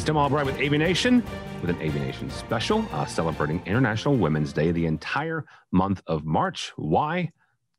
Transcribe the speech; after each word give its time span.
It's 0.00 0.06
Tim 0.06 0.16
Albright 0.16 0.46
with 0.46 0.58
AV 0.58 0.72
Nation, 0.78 1.22
with 1.60 1.68
an 1.68 1.76
AV 1.76 1.96
Nation 1.96 2.30
special 2.30 2.86
uh, 2.90 3.04
celebrating 3.04 3.60
International 3.66 4.16
Women's 4.16 4.50
Day 4.50 4.72
the 4.72 4.86
entire 4.86 5.44
month 5.72 6.00
of 6.06 6.24
March. 6.24 6.72
Why? 6.76 7.30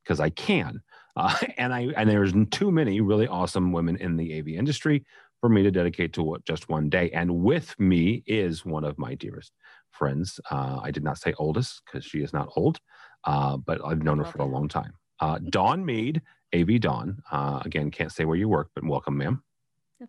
Because 0.04 0.20
I 0.20 0.30
can. 0.30 0.84
Uh, 1.16 1.36
and 1.58 1.74
I 1.74 1.88
and 1.98 2.08
there's 2.08 2.32
too 2.52 2.70
many 2.70 3.02
really 3.02 3.26
awesome 3.28 3.72
women 3.72 3.98
in 3.98 4.18
the 4.18 4.38
AV 4.38 4.50
industry 4.50 5.04
for 5.40 5.50
me 5.50 5.64
to 5.64 5.72
dedicate 5.72 6.14
to 6.14 6.22
what, 6.22 6.46
just 6.46 6.70
one 6.70 6.90
day. 6.90 7.10
And 7.10 7.42
with 7.42 7.74
me 7.80 8.22
is 8.28 8.64
one 8.64 8.84
of 8.84 9.00
my 9.00 9.16
dearest 9.16 9.52
friends. 9.90 10.40
Uh, 10.52 10.80
I 10.80 10.92
did 10.92 11.04
not 11.04 11.18
say 11.18 11.34
oldest 11.40 11.82
because 11.86 12.06
she 12.06 12.20
is 12.20 12.34
not 12.34 12.50
old, 12.56 12.80
uh, 13.24 13.58
but 13.58 13.84
I've 13.84 14.04
known 14.04 14.20
her 14.20 14.26
for 14.26 14.44
a 14.44 14.46
long 14.46 14.68
time. 14.68 14.94
Uh, 15.20 15.40
Dawn 15.50 15.84
Meade, 15.84 16.22
AV 16.54 16.82
Dawn. 16.82 17.24
Uh, 17.32 17.64
again, 17.66 17.90
can't 17.90 18.12
say 18.12 18.26
where 18.26 18.38
you 18.38 18.48
work, 18.48 18.70
but 18.76 18.86
welcome, 18.86 19.18
ma'am. 19.18 19.42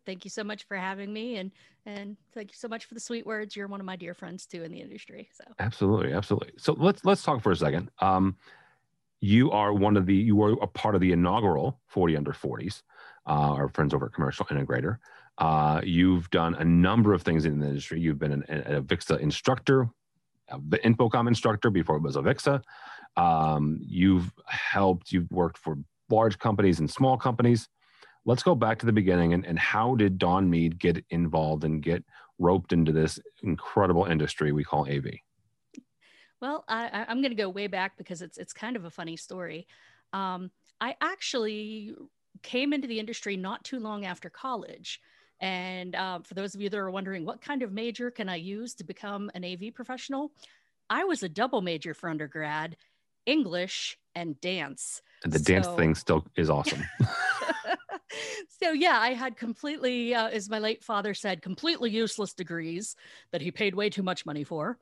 Thank 0.04 0.24
you 0.24 0.30
so 0.30 0.44
much 0.44 0.64
for 0.64 0.76
having 0.76 1.12
me, 1.12 1.36
and 1.36 1.50
and 1.86 2.16
thank 2.34 2.50
you 2.50 2.56
so 2.56 2.68
much 2.68 2.84
for 2.86 2.94
the 2.94 3.00
sweet 3.00 3.26
words. 3.26 3.56
You're 3.56 3.68
one 3.68 3.80
of 3.80 3.86
my 3.86 3.96
dear 3.96 4.14
friends 4.14 4.46
too 4.46 4.62
in 4.62 4.72
the 4.72 4.80
industry. 4.80 5.28
So 5.32 5.44
absolutely, 5.58 6.12
absolutely. 6.12 6.52
So 6.56 6.74
let's 6.78 7.04
let's 7.04 7.22
talk 7.22 7.42
for 7.42 7.52
a 7.52 7.56
second. 7.56 7.90
Um, 8.00 8.36
you 9.20 9.50
are 9.50 9.72
one 9.72 9.96
of 9.96 10.06
the 10.06 10.14
you 10.14 10.36
were 10.36 10.52
a 10.60 10.66
part 10.66 10.94
of 10.94 11.00
the 11.00 11.12
inaugural 11.12 11.80
40 11.86 12.16
under 12.16 12.32
40s. 12.32 12.82
Uh, 13.26 13.54
our 13.54 13.68
friends 13.68 13.94
over 13.94 14.06
at 14.06 14.12
Commercial 14.12 14.44
Integrator. 14.46 14.98
Uh, 15.38 15.80
you've 15.84 16.28
done 16.30 16.54
a 16.56 16.64
number 16.64 17.14
of 17.14 17.22
things 17.22 17.44
in 17.44 17.58
the 17.60 17.66
industry. 17.66 18.00
You've 18.00 18.18
been 18.18 18.32
an, 18.32 18.44
a 18.48 18.82
AVIXA 18.82 19.20
instructor, 19.20 19.88
the 20.68 20.78
InfoComm 20.78 21.28
instructor 21.28 21.70
before 21.70 21.96
it 21.96 22.02
was 22.02 22.16
AVIXA. 22.16 22.62
Um, 23.16 23.78
you've 23.80 24.32
helped, 24.46 25.12
you've 25.12 25.30
worked 25.30 25.58
for 25.58 25.78
large 26.10 26.38
companies 26.38 26.80
and 26.80 26.90
small 26.90 27.16
companies. 27.16 27.68
Let's 28.24 28.42
go 28.42 28.54
back 28.54 28.78
to 28.80 28.86
the 28.86 28.92
beginning 28.92 29.32
and, 29.34 29.44
and 29.44 29.58
how 29.58 29.96
did 29.96 30.18
Dawn 30.18 30.48
Meade 30.48 30.78
get 30.78 31.04
involved 31.10 31.64
and 31.64 31.82
get 31.82 32.04
roped 32.38 32.72
into 32.72 32.92
this 32.92 33.18
incredible 33.42 34.04
industry 34.04 34.52
we 34.52 34.64
call 34.64 34.88
AV? 34.88 35.06
Well, 36.40 36.64
I, 36.68 37.04
am 37.08 37.20
going 37.20 37.30
to 37.30 37.36
go 37.36 37.48
way 37.48 37.68
back 37.68 37.96
because 37.96 38.20
it's 38.20 38.36
it's 38.36 38.52
kind 38.52 38.74
of 38.74 38.84
a 38.84 38.90
funny 38.90 39.16
story. 39.16 39.66
Um, 40.12 40.50
I 40.80 40.96
actually 41.00 41.94
came 42.42 42.72
into 42.72 42.88
the 42.88 42.98
industry 42.98 43.36
not 43.36 43.64
too 43.64 43.78
long 43.78 44.04
after 44.04 44.28
college. 44.28 45.00
And 45.40 45.94
um, 45.94 46.22
for 46.22 46.34
those 46.34 46.54
of 46.54 46.60
you 46.60 46.68
that 46.68 46.76
are 46.76 46.90
wondering, 46.90 47.24
what 47.24 47.40
kind 47.40 47.62
of 47.62 47.72
major 47.72 48.10
can 48.10 48.28
I 48.28 48.36
use 48.36 48.74
to 48.74 48.84
become 48.84 49.30
an 49.34 49.44
AV 49.44 49.74
professional? 49.74 50.32
I 50.90 51.04
was 51.04 51.22
a 51.22 51.28
double 51.28 51.62
major 51.62 51.94
for 51.94 52.08
undergrad, 52.08 52.76
English 53.26 53.98
and 54.14 54.40
dance. 54.40 55.02
And 55.24 55.32
the 55.32 55.38
so... 55.38 55.44
dance 55.44 55.66
thing 55.68 55.94
still 55.94 56.24
is 56.36 56.50
awesome. 56.50 56.82
so 58.60 58.72
yeah, 58.72 58.98
I 58.98 59.14
had 59.14 59.36
completely, 59.36 60.14
uh, 60.14 60.28
as 60.28 60.48
my 60.48 60.58
late 60.58 60.84
father 60.84 61.14
said, 61.14 61.42
completely 61.42 61.90
useless 61.90 62.34
degrees 62.34 62.96
that 63.32 63.40
he 63.40 63.50
paid 63.50 63.74
way 63.74 63.90
too 63.90 64.02
much 64.02 64.26
money 64.26 64.44
for. 64.44 64.78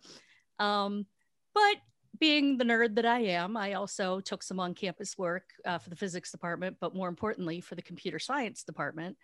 Um, 0.59 1.07
but 1.55 1.77
being 2.19 2.59
the 2.59 2.65
nerd 2.65 2.97
that 2.97 3.07
I 3.07 3.21
am, 3.21 3.57
I 3.57 3.75
also 3.75 4.21
took 4.21 4.43
some 4.43 4.61
on 4.61 4.75
campus 4.75 5.17
work 5.17 5.45
uh, 5.65 5.79
for 5.79 5.91
the 5.91 5.97
physics 5.97 6.31
department, 6.31 6.77
but 6.81 6.95
more 6.95 7.09
importantly, 7.09 7.61
for 7.61 7.75
the 7.75 7.83
computer 7.83 8.19
science 8.19 8.63
department. 8.63 9.17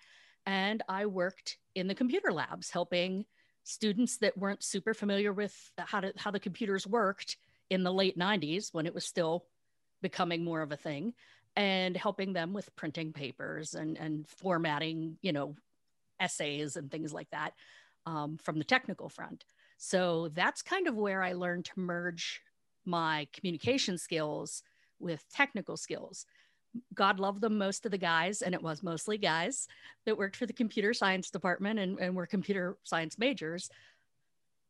And 0.47 0.83
I 0.89 1.07
worked 1.07 1.59
in 1.75 1.89
the 1.89 1.95
computer 1.95 2.33
labs, 2.33 2.71
helping 2.71 3.25
students 3.65 4.19
that 4.19 4.39
weren't 4.39 4.63
super 4.63 4.95
familiar 4.95 5.33
with 5.33 5.55
how, 5.79 6.01
to, 6.01 6.13
how 6.17 6.31
the 6.31 6.41
computers 6.41 6.87
worked 6.87 7.37
in 7.69 7.83
the 7.83 7.93
late 7.93 8.17
90s 8.17 8.73
when 8.73 8.87
it 8.87 8.95
was 8.95 9.05
still 9.05 9.45
becoming 10.03 10.45
more 10.45 10.63
of 10.63 10.71
a 10.71 10.77
thing 10.77 11.13
and 11.57 11.97
helping 11.97 12.35
them 12.35 12.53
with 12.53 12.75
printing 12.77 13.13
papers 13.13 13.75
and, 13.75 13.97
and 13.97 14.29
formatting, 14.29 15.17
you 15.23 15.33
know, 15.33 15.57
essays 16.21 16.77
and 16.77 16.91
things 16.91 17.13
like 17.13 17.31
that 17.31 17.55
um, 18.05 18.37
from 18.37 18.59
the 18.59 18.65
technical 18.65 19.09
front. 19.09 19.45
So 19.79 20.29
that's 20.29 20.63
kind 20.63 20.87
of 20.87 20.97
where 20.97 21.23
I 21.23 21.33
learned 21.33 21.65
to 21.67 21.81
merge 21.81 22.43
my 22.85 23.27
communication 23.33 23.99
skills 23.99 24.63
with 24.99 25.25
technical 25.33 25.77
skills. 25.77 26.27
God 26.95 27.19
love 27.19 27.41
them, 27.41 27.57
most 27.57 27.87
of 27.87 27.91
the 27.91 27.99
guys, 27.99 28.43
and 28.43 28.55
it 28.55 28.63
was 28.63 28.83
mostly 28.83 29.17
guys 29.17 29.67
that 30.05 30.17
worked 30.17 30.37
for 30.37 30.47
the 30.47 30.53
computer 30.53 30.93
science 30.93 31.31
department 31.31 31.79
and, 31.79 31.99
and 31.99 32.15
were 32.15 32.27
computer 32.27 32.77
science 32.85 33.19
majors. 33.19 33.71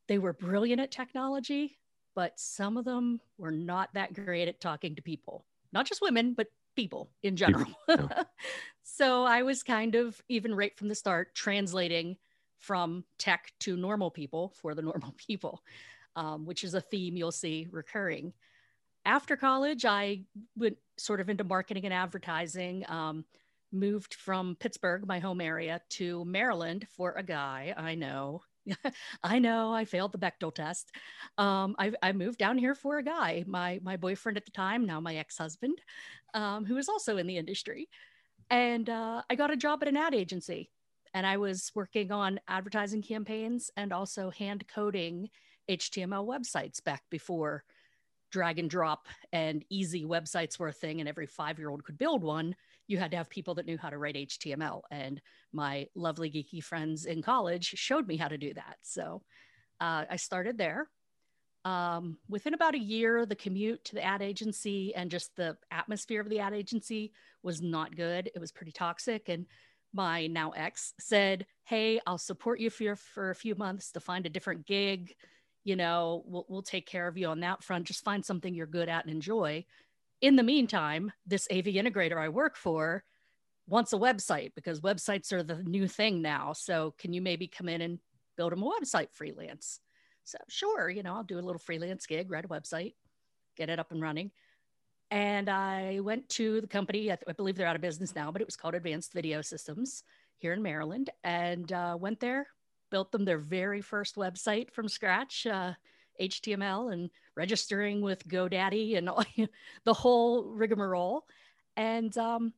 They 0.07 0.19
were 0.19 0.33
brilliant 0.33 0.81
at 0.81 0.93
technology, 0.93 1.79
but 2.15 2.39
some 2.39 2.77
of 2.77 2.85
them 2.85 3.21
were 3.39 3.51
not 3.51 3.93
that 3.95 4.15
great 4.15 4.47
at 4.47 4.61
talking 4.61 4.95
to 4.95 5.03
people, 5.03 5.45
not 5.73 5.87
just 5.87 6.01
women, 6.01 6.33
but 6.33 6.47
people 6.77 7.11
in 7.23 7.37
general. 7.37 7.67
Yeah. 7.89 8.25
so 8.85 9.25
I 9.25 9.43
was 9.43 9.63
kind 9.63 9.95
of, 9.95 10.23
even 10.29 10.55
right 10.55 10.77
from 10.77 10.89
the 10.89 10.95
start, 10.95 11.35
translating 11.35 12.17
from 12.59 13.05
tech 13.19 13.53
to 13.61 13.77
normal 13.77 14.11
people 14.11 14.53
for 14.61 14.75
the 14.75 14.83
normal 14.91 15.15
people 15.17 15.63
um, 16.17 16.47
which 16.47 16.65
is 16.65 16.75
a 16.75 16.81
theme 16.81 17.17
you'll 17.17 17.31
see 17.31 17.69
recurring. 17.71 18.33
After 19.05 19.37
college, 19.37 19.85
I 19.85 20.23
went 20.57 20.79
sort 20.97 21.21
of 21.21 21.29
into 21.29 21.45
marketing 21.45 21.85
and 21.85 21.95
advertising. 21.95 22.85
Um, 22.89 23.25
moved 23.71 24.15
from 24.15 24.57
Pittsburgh, 24.59 25.07
my 25.07 25.19
home 25.19 25.41
area, 25.41 25.81
to 25.91 26.25
Maryland 26.25 26.87
for 26.97 27.13
a 27.13 27.23
guy. 27.23 27.75
I 27.77 27.95
know, 27.95 28.43
I 29.23 29.39
know, 29.39 29.73
I 29.73 29.85
failed 29.85 30.13
the 30.13 30.19
Bechdel 30.19 30.55
test. 30.55 30.93
Um, 31.39 31.77
I, 31.79 31.93
I, 32.03 32.13
moved 32.13 32.39
down 32.39 32.59
here 32.59 32.75
for 32.75 32.99
a 32.99 33.03
guy, 33.03 33.45
my 33.47 33.81
my 33.83 33.97
boyfriend 33.97 34.37
at 34.37 34.45
the 34.45 34.51
time, 34.51 34.87
now 34.87 35.01
my 35.01 35.17
ex 35.17 35.39
husband, 35.39 35.79
um, 36.35 36.65
who 36.65 36.77
is 36.77 36.89
also 36.89 37.17
in 37.17 37.27
the 37.27 37.37
industry, 37.37 37.89
and 38.51 38.89
uh, 38.89 39.23
I 39.29 39.35
got 39.35 39.51
a 39.51 39.57
job 39.57 39.83
at 39.83 39.89
an 39.89 39.97
ad 39.97 40.15
agency, 40.15 40.71
and 41.15 41.27
I 41.27 41.37
was 41.37 41.71
working 41.75 42.13
on 42.13 42.41
advertising 42.49 43.03
campaigns 43.03 43.71
and 43.77 43.93
also 43.93 44.31
hand 44.31 44.65
coding 44.69 45.29
HTML 45.71 46.27
websites 46.27 46.83
back 46.83 47.03
before 47.11 47.65
drag 48.31 48.59
and 48.59 48.69
drop 48.69 49.07
and 49.33 49.65
easy 49.71 50.05
websites 50.05 50.59
were 50.59 50.69
a 50.69 50.73
thing 50.73 51.01
and 51.01 51.09
every 51.09 51.27
five 51.27 51.59
year 51.59 51.71
old 51.71 51.85
could 51.85 51.99
build 51.99 52.23
one. 52.23 52.55
You 52.87 52.99
had 52.99 53.11
to 53.11 53.17
have 53.17 53.31
people 53.31 53.55
that 53.55 53.67
knew 53.67 53.79
how 53.79 53.91
to 53.91 53.99
write 53.99 54.15
HTML. 54.15 54.83
And 54.91 55.21
my 55.53 55.89
lovely 55.95 56.31
geeky 56.31 56.63
friends 56.63 57.07
in 57.07 57.23
college 57.23 57.67
showed 57.77 58.07
me 58.07 58.17
how 58.17 58.29
to 58.29 58.39
do 58.39 58.55
that. 58.55 58.77
So 58.83 59.23
uh, 59.81 60.05
I 60.11 60.17
started 60.17 60.59
there. 60.59 60.89
Um, 61.65 62.19
within 62.29 62.55
about 62.55 62.77
a 62.77 62.81
year, 62.81 63.27
the 63.27 63.35
commute 63.35 63.85
to 63.87 63.97
the 63.97 64.05
ad 64.05 64.23
agency 64.23 64.95
and 64.95 65.11
just 65.11 65.35
the 65.35 65.57
atmosphere 65.73 66.21
of 66.21 66.29
the 66.29 66.39
ad 66.39 66.55
agency 66.55 67.13
was 67.43 67.61
not 67.61 67.97
good. 67.97 68.31
It 68.35 68.39
was 68.39 68.53
pretty 68.53 68.73
toxic. 68.73 69.29
And 69.29 69.47
my 69.93 70.29
now 70.29 70.51
ex 70.51 70.95
said, 71.01 71.47
Hey, 71.65 72.01
I'll 72.07 72.19
support 72.19 72.61
you 72.61 72.71
for, 72.71 72.95
for 72.95 73.31
a 73.31 73.35
few 73.35 73.57
months 73.57 73.91
to 73.93 74.01
find 74.01 74.27
a 74.27 74.31
different 74.31 74.67
gig 74.67 75.15
you 75.67 75.75
know, 75.75 76.23
we'll, 76.27 76.47
we'll 76.49 76.63
take 76.63 76.87
care 76.87 77.09
of 77.09 77.19
you 77.19 77.27
on 77.27 77.41
that 77.41 77.65
front. 77.65 77.89
Just 77.89 78.05
find 78.05 78.25
something 78.25 78.55
you're 78.55 78.69
good 78.69 78.89
at 78.89 79.05
and 79.05 79.13
enjoy. 79.13 79.65
In 80.21 80.37
the 80.37 80.43
meantime, 80.43 81.13
this 81.27 81.47
AV 81.51 81.65
integrator 81.65 82.19
I 82.19 82.29
work 82.29 82.57
for 82.57 83.05
wants 83.67 83.93
a 83.93 83.99
website 83.99 84.53
because 84.55 84.81
websites 84.81 85.33
are 85.33 85.43
the 85.43 85.63
new 85.63 85.89
thing 85.89 86.23
now. 86.23 86.53
So 86.53 86.95
can 86.99 87.13
you 87.13 87.21
maybe 87.21 87.49
come 87.49 87.69
in 87.69 87.81
and 87.81 87.99
build 88.37 88.53
him 88.53 88.63
a 88.63 88.71
website 88.71 89.13
freelance? 89.13 89.81
So 90.25 90.39
sure, 90.49 90.89
you 90.89 91.03
know, 91.03 91.15
I'll 91.15 91.25
do 91.25 91.39
a 91.39 91.41
little 91.41 91.59
freelance 91.59 92.07
gig, 92.07 92.31
write 92.31 92.45
a 92.45 92.49
website, 92.49 92.95
get 93.57 93.71
it 93.71 93.79
up 93.79 93.93
and 93.93 94.01
running. 94.01 94.31
And 95.11 95.49
I 95.49 96.01
went 96.01 96.29
to 96.31 96.61
the 96.61 96.67
company, 96.67 97.13
I, 97.13 97.17
th- 97.17 97.25
I 97.29 97.33
believe 97.33 97.57
they're 97.57 97.67
out 97.67 97.77
of 97.77 97.83
business 97.83 98.15
now, 98.15 98.33
but 98.33 98.41
it 98.41 98.47
was 98.47 98.57
called 98.57 98.75
Advanced 98.75 99.13
Video 99.13 99.41
Systems 99.41 100.03
here 100.39 100.53
in 100.53 100.63
Maryland 100.63 101.11
and 101.23 101.71
uh, 101.73 101.97
went 101.99 102.19
there, 102.19 102.49
built 102.91 103.13
them 103.13 103.25
their 103.25 103.39
very 103.39 103.81
first 103.81 104.17
website 104.17 104.73
from 104.73 104.89
scratch, 104.89 105.47
uh, 105.47 105.73
HTML 106.21 106.93
and 106.93 107.11
registering 107.37 108.01
with 108.01 108.27
GoDaddy 108.27 108.97
and 108.97 109.09
all, 109.09 109.25
the 109.85 109.95
whole 109.95 110.45
rigmarole. 110.45 111.27
And 111.77 112.17
um, 112.19 112.53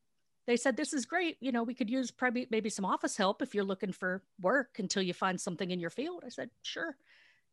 they 0.46 0.56
said, 0.56 0.76
This 0.76 0.92
is 0.92 1.06
great. 1.06 1.36
You 1.40 1.52
know, 1.52 1.62
we 1.62 1.75
could 1.75 1.90
use 1.90 2.10
probably 2.10 2.46
maybe 2.50 2.70
some 2.70 2.84
office 2.84 3.16
help 3.16 3.42
if 3.42 3.54
you're 3.54 3.64
looking 3.64 3.92
for 3.92 4.22
work 4.40 4.78
until 4.78 5.02
you 5.02 5.12
find 5.12 5.40
something 5.40 5.70
in 5.70 5.80
your 5.80 5.90
field. 5.90 6.22
I 6.25 6.28
said, 6.30 6.50
Sure. 6.62 6.96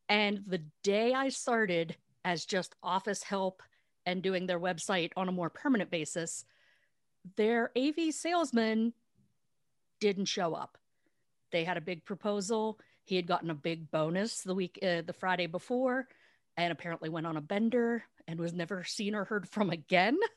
And 0.07 0.44
the 0.45 0.62
day 0.83 1.13
I 1.13 1.30
started 1.30 1.95
as 2.24 2.45
just 2.45 2.75
office 2.83 3.24
help 3.24 3.63
and 4.06 4.22
doing 4.22 4.45
their 4.45 4.60
website 4.60 5.12
on 5.18 5.27
a 5.27 5.31
more 5.31 5.50
permanent 5.50 5.89
basis, 5.89 6.45
their 7.38 7.72
AV 7.75 8.12
salesman 8.13 8.94
didn't 10.00 10.25
show 10.25 10.54
up 10.54 10.77
they 11.56 11.63
had 11.63 11.77
a 11.77 11.81
big 11.81 12.04
proposal. 12.04 12.80
He 13.06 13.16
had 13.16 13.27
gotten 13.27 13.50
a 13.50 13.56
big 13.56 13.89
bonus 13.89 14.42
the 14.42 14.54
week, 14.54 14.77
uh, 14.83 15.04
the 15.06 15.13
Friday 15.13 15.48
before, 15.48 16.07
and 16.57 16.72
apparently 16.72 17.10
went 17.10 17.28
on 17.28 17.38
a 17.38 17.42
bender 17.42 18.04
and 18.28 18.40
was 18.40 18.54
never 18.54 18.84
seen 18.84 19.16
or 19.16 19.25
heard 19.25 19.48
from 19.50 19.69
again. 19.69 20.18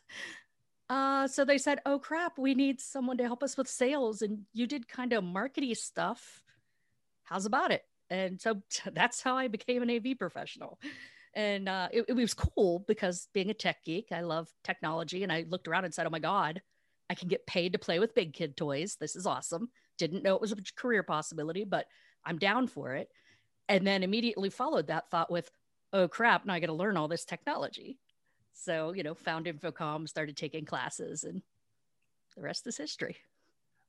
Uh, 0.91 1.29
so 1.29 1.44
they 1.44 1.59
said, 1.59 1.81
"Oh 1.85 1.99
crap, 1.99 2.38
we 2.38 2.55
need 2.55 2.81
someone 2.81 3.19
to 3.19 3.25
help 3.25 3.43
us 3.43 3.59
with 3.59 3.69
sales, 3.69 4.23
and 4.23 4.47
you 4.55 4.67
did 4.67 4.88
kind 4.88 5.12
of 5.12 5.23
markety 5.23 5.76
stuff. 5.76 6.43
How's 7.25 7.44
about 7.44 7.73
it?" 7.73 7.82
And 8.09 8.41
so 8.41 8.62
that's 8.94 9.20
how 9.20 9.37
I 9.37 9.49
became 9.49 9.82
an 9.82 9.91
AV 9.91 10.17
professional. 10.19 10.81
And 11.35 11.69
uh, 11.69 11.88
it, 11.93 12.06
it 12.09 12.15
was 12.15 12.32
cool 12.32 12.87
because 12.88 13.29
being 13.35 13.50
a 13.50 13.55
tech 13.55 13.85
geek, 13.85 14.12
I 14.12 14.23
love 14.23 14.49
technology, 14.64 15.25
and 15.25 15.31
I 15.31 15.44
looked 15.47 15.69
around 15.69 15.85
and 15.85 15.93
said, 15.93 16.06
"Oh 16.06 16.11
my 16.11 16.21
god, 16.21 16.62
I 17.11 17.14
can 17.14 17.29
get 17.29 17.47
paid 17.47 17.75
to 17.75 17.79
play 17.79 17.99
with 17.99 18.14
big 18.14 18.32
kid 18.32 18.56
toys. 18.56 18.97
This 18.99 19.14
is 19.14 19.26
awesome." 19.26 19.69
didn't 19.99 20.23
know 20.23 20.35
it 20.35 20.41
was 20.41 20.53
a 20.53 20.56
career 20.76 21.03
possibility, 21.03 21.64
but 21.64 21.87
I'm 22.25 22.38
down 22.38 22.69
for 22.69 22.94
it. 22.94 23.11
And 23.69 23.87
then 23.87 24.03
immediately 24.03 24.49
followed 24.49 24.87
that 24.87 25.11
thought 25.11 25.31
with, 25.31 25.50
oh 25.93 26.08
crap, 26.08 26.46
now 26.46 26.55
I 26.55 26.61
got 26.61 26.67
to 26.67 26.73
learn 26.73 26.96
all 26.96 27.08
this 27.08 27.25
technology. 27.25 27.99
So, 28.52 28.93
you 28.93 29.02
know, 29.02 29.14
found 29.14 29.46
InfoComm, 29.46 30.08
started 30.08 30.37
taking 30.37 30.64
classes, 30.64 31.25
and 31.25 31.43
the 32.37 32.43
rest 32.43 32.67
is 32.67 32.76
history. 32.76 33.17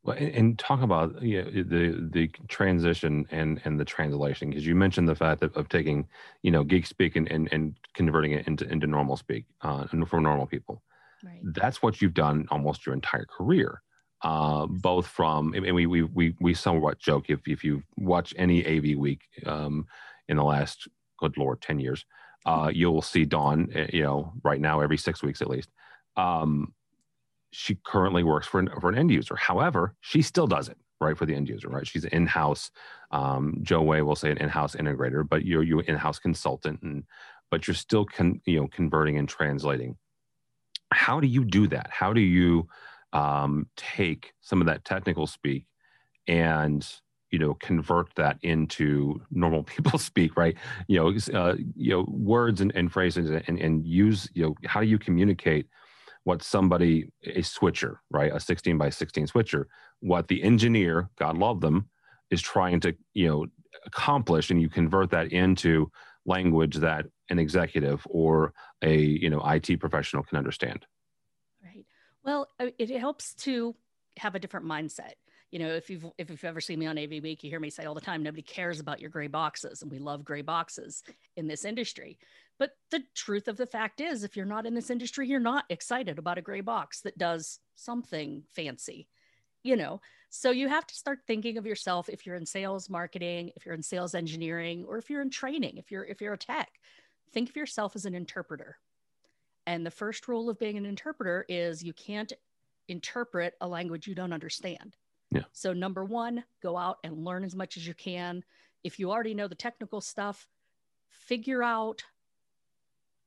Well, 0.04 0.16
and, 0.18 0.30
and 0.30 0.60
talk 0.60 0.82
about 0.82 1.22
you 1.22 1.44
know, 1.44 1.52
the 1.52 2.10
the 2.12 2.28
transition 2.48 3.28
and 3.32 3.60
and 3.66 3.80
the 3.80 3.86
translation 3.86 4.50
because 4.50 4.66
you 4.66 4.76
mentioned 4.76 5.10
the 5.10 5.16
fact 5.16 5.44
of, 5.44 5.56
of 5.58 5.68
taking 5.68 6.08
you 6.42 6.52
know 6.52 6.64
geek 6.64 6.86
speak 6.86 7.16
and, 7.16 7.30
and, 7.30 7.50
and 7.52 7.76
converting 7.94 8.32
it 8.32 8.48
into 8.48 8.70
into 8.72 8.88
normal 8.88 9.18
speak 9.18 9.46
uh, 9.62 9.86
for 10.08 10.22
normal 10.22 10.46
people. 10.46 10.84
Right. 11.24 11.42
That's 11.44 11.82
what 11.82 12.02
you've 12.02 12.14
done 12.14 12.48
almost 12.50 12.86
your 12.86 12.96
entire 12.96 13.26
career. 13.26 13.82
Uh, 14.22 14.68
both 14.68 15.08
from 15.08 15.54
and 15.54 15.74
we 15.76 15.86
we 15.86 16.04
we 16.04 16.36
we 16.40 16.54
somewhat 16.54 17.00
joke 17.00 17.30
if 17.30 17.40
if 17.48 17.64
you 17.64 17.82
watch 17.98 18.34
any 18.38 18.66
AV 18.66 18.98
week 18.98 19.22
um, 19.46 19.86
in 20.28 20.38
the 20.38 20.44
last 20.44 20.88
good 21.20 21.38
lord 21.38 21.62
ten 21.62 21.80
years, 21.80 22.06
uh, 22.46 22.72
you'll 22.74 23.02
see 23.02 23.26
Dawn 23.26 23.70
eh, 23.74 23.88
you 23.94 24.04
know 24.04 24.34
right 24.44 24.62
now 24.62 24.82
every 24.82 24.98
six 24.98 25.22
weeks 25.24 25.42
at 25.42 25.50
least. 25.50 25.70
Um, 26.18 26.74
she 27.52 27.76
currently 27.84 28.24
works 28.24 28.48
for 28.48 28.60
an, 28.60 28.70
for 28.80 28.90
an 28.90 28.98
end 28.98 29.12
user. 29.12 29.36
However, 29.36 29.96
she 30.02 30.22
still 30.22 30.48
does 30.48 30.70
it 30.70 30.78
right 31.02 31.18
for 31.18 31.26
the 31.26 31.34
end 31.34 31.50
user, 31.50 31.70
right? 31.70 31.88
She's 31.88 32.04
an 32.04 32.12
in-house. 32.12 32.72
Um, 33.12 33.60
Joe 33.62 33.82
Way 33.82 34.02
will 34.02 34.16
say 34.16 34.32
an 34.32 34.38
in-house 34.38 34.76
integrator, 34.76 35.28
but 35.28 35.46
you're 35.46 35.64
you 35.64 35.80
in-house 35.80 36.20
consultant, 36.20 36.82
and 36.82 37.04
but 37.50 37.68
you're 37.68 37.76
still 37.76 38.06
con, 38.06 38.42
you 38.46 38.60
know 38.60 38.68
converting 38.68 39.18
and 39.18 39.28
translating. 39.28 39.98
How 40.92 41.20
do 41.20 41.28
you 41.28 41.46
do 41.46 41.68
that? 41.68 41.90
How 41.92 42.14
do 42.14 42.22
you 42.22 42.68
um, 43.14 43.68
take 43.76 44.34
some 44.42 44.62
of 44.62 44.68
that 44.68 44.86
technical 44.86 45.28
speak 45.28 45.66
and 46.28 46.88
you 47.32 47.40
know 47.40 47.54
convert 47.56 48.14
that 48.16 48.38
into 48.42 49.22
normal 49.32 49.64
people 49.64 50.00
speak 50.12 50.38
right? 50.38 50.56
You 50.88 51.00
know 51.00 51.40
uh, 51.40 51.56
you 51.76 51.92
know 51.92 52.06
words 52.10 52.62
and, 52.62 52.72
and 52.76 52.92
phrases 52.92 53.30
and, 53.30 53.60
and 53.60 53.86
use 53.86 54.30
you 54.34 54.44
know 54.44 54.56
how 54.66 54.82
do 54.82 54.88
you 54.88 55.00
communicate 55.00 55.68
what 56.24 56.44
somebody 56.44 57.12
a 57.24 57.42
switcher 57.42 58.02
right? 58.12 58.34
A 58.34 58.40
16 58.40 58.78
by 58.78 58.90
16 58.90 59.28
switcher 59.28 59.68
what 60.02 60.28
the 60.28 60.42
engineer 60.44 61.10
god 61.18 61.38
love 61.38 61.60
them 61.60 61.90
is 62.32 62.42
trying 62.42 62.80
to 62.80 62.96
you 63.14 63.28
know 63.28 63.46
accomplish 63.86 64.50
and 64.50 64.62
you 64.62 64.70
convert 64.70 65.10
that 65.12 65.32
into 65.32 65.92
language 66.26 66.76
that 66.76 67.06
an 67.30 67.40
executive 67.40 68.06
or 68.10 68.54
a 68.82 68.98
you 68.98 69.30
know 69.30 69.42
IT 69.46 69.80
professional 69.80 70.24
can 70.24 70.38
understand. 70.38 70.86
Right. 71.64 71.86
Well 72.24 72.48
uh, 72.60 72.68
it 72.78 72.90
helps 72.98 73.34
to 73.46 73.76
have 74.18 74.36
a 74.36 74.40
different 74.40 74.66
mindset 74.66 75.14
you 75.52 75.60
know 75.60 75.70
if 75.70 75.90
you've 75.90 76.06
if 76.18 76.30
you've 76.30 76.44
ever 76.44 76.62
seen 76.62 76.80
me 76.80 76.86
on 76.86 76.98
AV 76.98 77.22
Week, 77.24 77.44
you 77.44 77.50
hear 77.50 77.60
me 77.60 77.70
say 77.70 77.86
all 77.86 77.96
the 77.96 78.02
time, 78.02 78.24
nobody 78.24 78.42
cares 78.42 78.80
about 78.80 79.00
your 79.00 79.10
gray 79.10 79.28
boxes, 79.28 79.82
and 79.82 79.92
we 79.92 80.00
love 80.00 80.24
gray 80.24 80.42
boxes 80.42 81.04
in 81.36 81.48
this 81.48 81.66
industry. 81.66 82.18
But 82.60 82.72
the 82.92 83.02
truth 83.16 83.48
of 83.48 83.58
the 83.58 83.66
fact 83.66 84.02
is, 84.02 84.24
if 84.24 84.36
you're 84.36 84.46
not 84.46 84.66
in 84.66 84.76
this 84.76 84.90
industry, 84.90 85.28
you're 85.28 85.40
not 85.40 85.66
excited 85.70 86.20
about 86.20 86.38
a 86.38 86.42
gray 86.42 86.62
box 86.62 87.02
that 87.02 87.18
does 87.18 87.60
something 87.76 88.44
fancy, 88.54 89.08
you 89.64 89.78
know? 89.78 90.02
So 90.30 90.52
you 90.52 90.68
have 90.68 90.86
to 90.86 90.94
start 90.94 91.20
thinking 91.26 91.58
of 91.58 91.66
yourself 91.66 92.10
if 92.10 92.26
you're 92.26 92.36
in 92.36 92.46
sales 92.46 92.90
marketing, 92.90 93.52
if 93.56 93.66
you're 93.66 93.76
in 93.76 93.82
sales 93.82 94.14
engineering, 94.14 94.86
or 94.88 94.98
if 94.98 95.10
you're 95.10 95.22
in 95.22 95.32
training, 95.32 95.78
if 95.78 95.90
you're 95.90 96.04
if 96.04 96.22
you're 96.22 96.34
a 96.34 96.38
tech, 96.38 96.70
think 97.34 97.50
of 97.50 97.56
yourself 97.56 97.96
as 97.96 98.06
an 98.06 98.14
interpreter. 98.14 98.78
And 99.66 99.86
the 99.86 99.92
first 99.92 100.28
rule 100.28 100.50
of 100.50 100.60
being 100.60 100.78
an 100.78 100.86
interpreter 100.86 101.46
is 101.48 101.84
you 101.84 101.94
can't 101.94 102.34
interpret 102.88 103.56
a 103.62 103.68
language 103.68 104.08
you 104.08 104.16
don't 104.16 104.34
understand. 104.34 104.96
Yeah. 105.32 105.44
So 105.52 105.74
number 105.74 106.04
1, 106.04 106.44
go 106.62 106.78
out 106.78 106.98
and 107.04 107.24
learn 107.24 107.44
as 107.44 107.56
much 107.56 107.78
as 107.78 107.86
you 107.86 107.94
can. 107.94 108.44
If 108.84 109.00
you 109.00 109.12
already 109.12 109.34
know 109.34 109.48
the 109.48 109.56
technical 109.56 110.02
stuff, 110.02 110.48
figure 111.10 111.62
out 111.62 112.04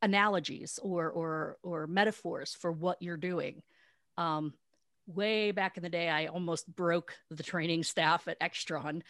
analogies 0.00 0.80
or 0.82 1.10
or 1.10 1.58
or 1.62 1.86
metaphors 1.86 2.54
for 2.54 2.72
what 2.72 3.00
you're 3.00 3.16
doing. 3.16 3.62
Um, 4.18 4.54
way 5.06 5.52
back 5.52 5.76
in 5.76 5.82
the 5.82 5.88
day, 5.88 6.08
I 6.08 6.26
almost 6.26 6.74
broke 6.74 7.14
the 7.30 7.42
training 7.42 7.84
staff 7.84 8.26
at 8.26 8.40
Extron 8.40 9.02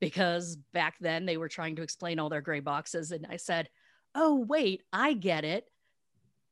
because 0.00 0.56
back 0.72 0.96
then 1.00 1.26
they 1.26 1.36
were 1.36 1.48
trying 1.48 1.76
to 1.76 1.82
explain 1.82 2.18
all 2.18 2.28
their 2.28 2.40
gray 2.40 2.60
boxes, 2.60 3.12
and 3.12 3.26
I 3.28 3.36
said, 3.36 3.68
"Oh 4.14 4.36
wait, 4.36 4.82
I 4.92 5.12
get 5.12 5.44
it 5.44 5.68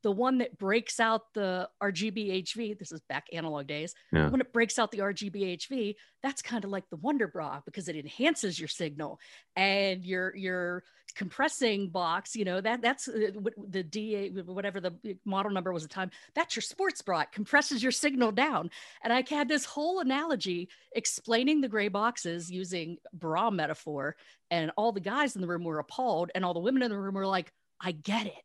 the 0.02 0.10
one 0.12 0.38
that 0.38 0.58
breaks 0.58 1.00
out 1.00 1.22
the 1.34 1.68
RGBHV, 1.82 2.78
this 2.78 2.92
is 2.92 3.00
back 3.08 3.26
analog 3.32 3.66
days, 3.66 3.94
yeah. 4.12 4.28
when 4.28 4.40
it 4.40 4.52
breaks 4.52 4.78
out 4.78 4.90
the 4.90 4.98
RGBHV, 4.98 5.94
that's 6.22 6.42
kind 6.42 6.64
of 6.64 6.70
like 6.70 6.88
the 6.90 6.96
Wonder 6.96 7.28
Bra 7.28 7.60
because 7.64 7.88
it 7.88 7.96
enhances 7.96 8.58
your 8.58 8.68
signal 8.68 9.18
and 9.56 10.04
your 10.04 10.34
your 10.36 10.82
compressing 11.14 11.88
box, 11.88 12.36
you 12.36 12.44
know, 12.44 12.60
that 12.60 12.82
that's 12.82 13.08
uh, 13.08 13.30
the 13.68 13.82
DA, 13.82 14.30
whatever 14.30 14.80
the 14.80 14.94
model 15.24 15.50
number 15.50 15.72
was 15.72 15.84
at 15.84 15.90
the 15.90 15.94
time, 15.94 16.10
that's 16.34 16.54
your 16.56 16.62
sports 16.62 17.02
bra. 17.02 17.20
It 17.20 17.32
compresses 17.32 17.82
your 17.82 17.92
signal 17.92 18.32
down. 18.32 18.70
And 19.02 19.12
I 19.12 19.24
had 19.28 19.48
this 19.48 19.64
whole 19.64 20.00
analogy 20.00 20.68
explaining 20.92 21.60
the 21.60 21.68
gray 21.68 21.88
boxes 21.88 22.50
using 22.50 22.98
bra 23.12 23.50
metaphor. 23.50 24.16
And 24.50 24.70
all 24.76 24.92
the 24.92 25.00
guys 25.00 25.34
in 25.34 25.42
the 25.42 25.48
room 25.48 25.64
were 25.64 25.80
appalled, 25.80 26.30
and 26.34 26.44
all 26.44 26.54
the 26.54 26.60
women 26.60 26.82
in 26.82 26.90
the 26.90 26.98
room 26.98 27.14
were 27.14 27.26
like, 27.26 27.52
I 27.80 27.92
get 27.92 28.26
it 28.26 28.44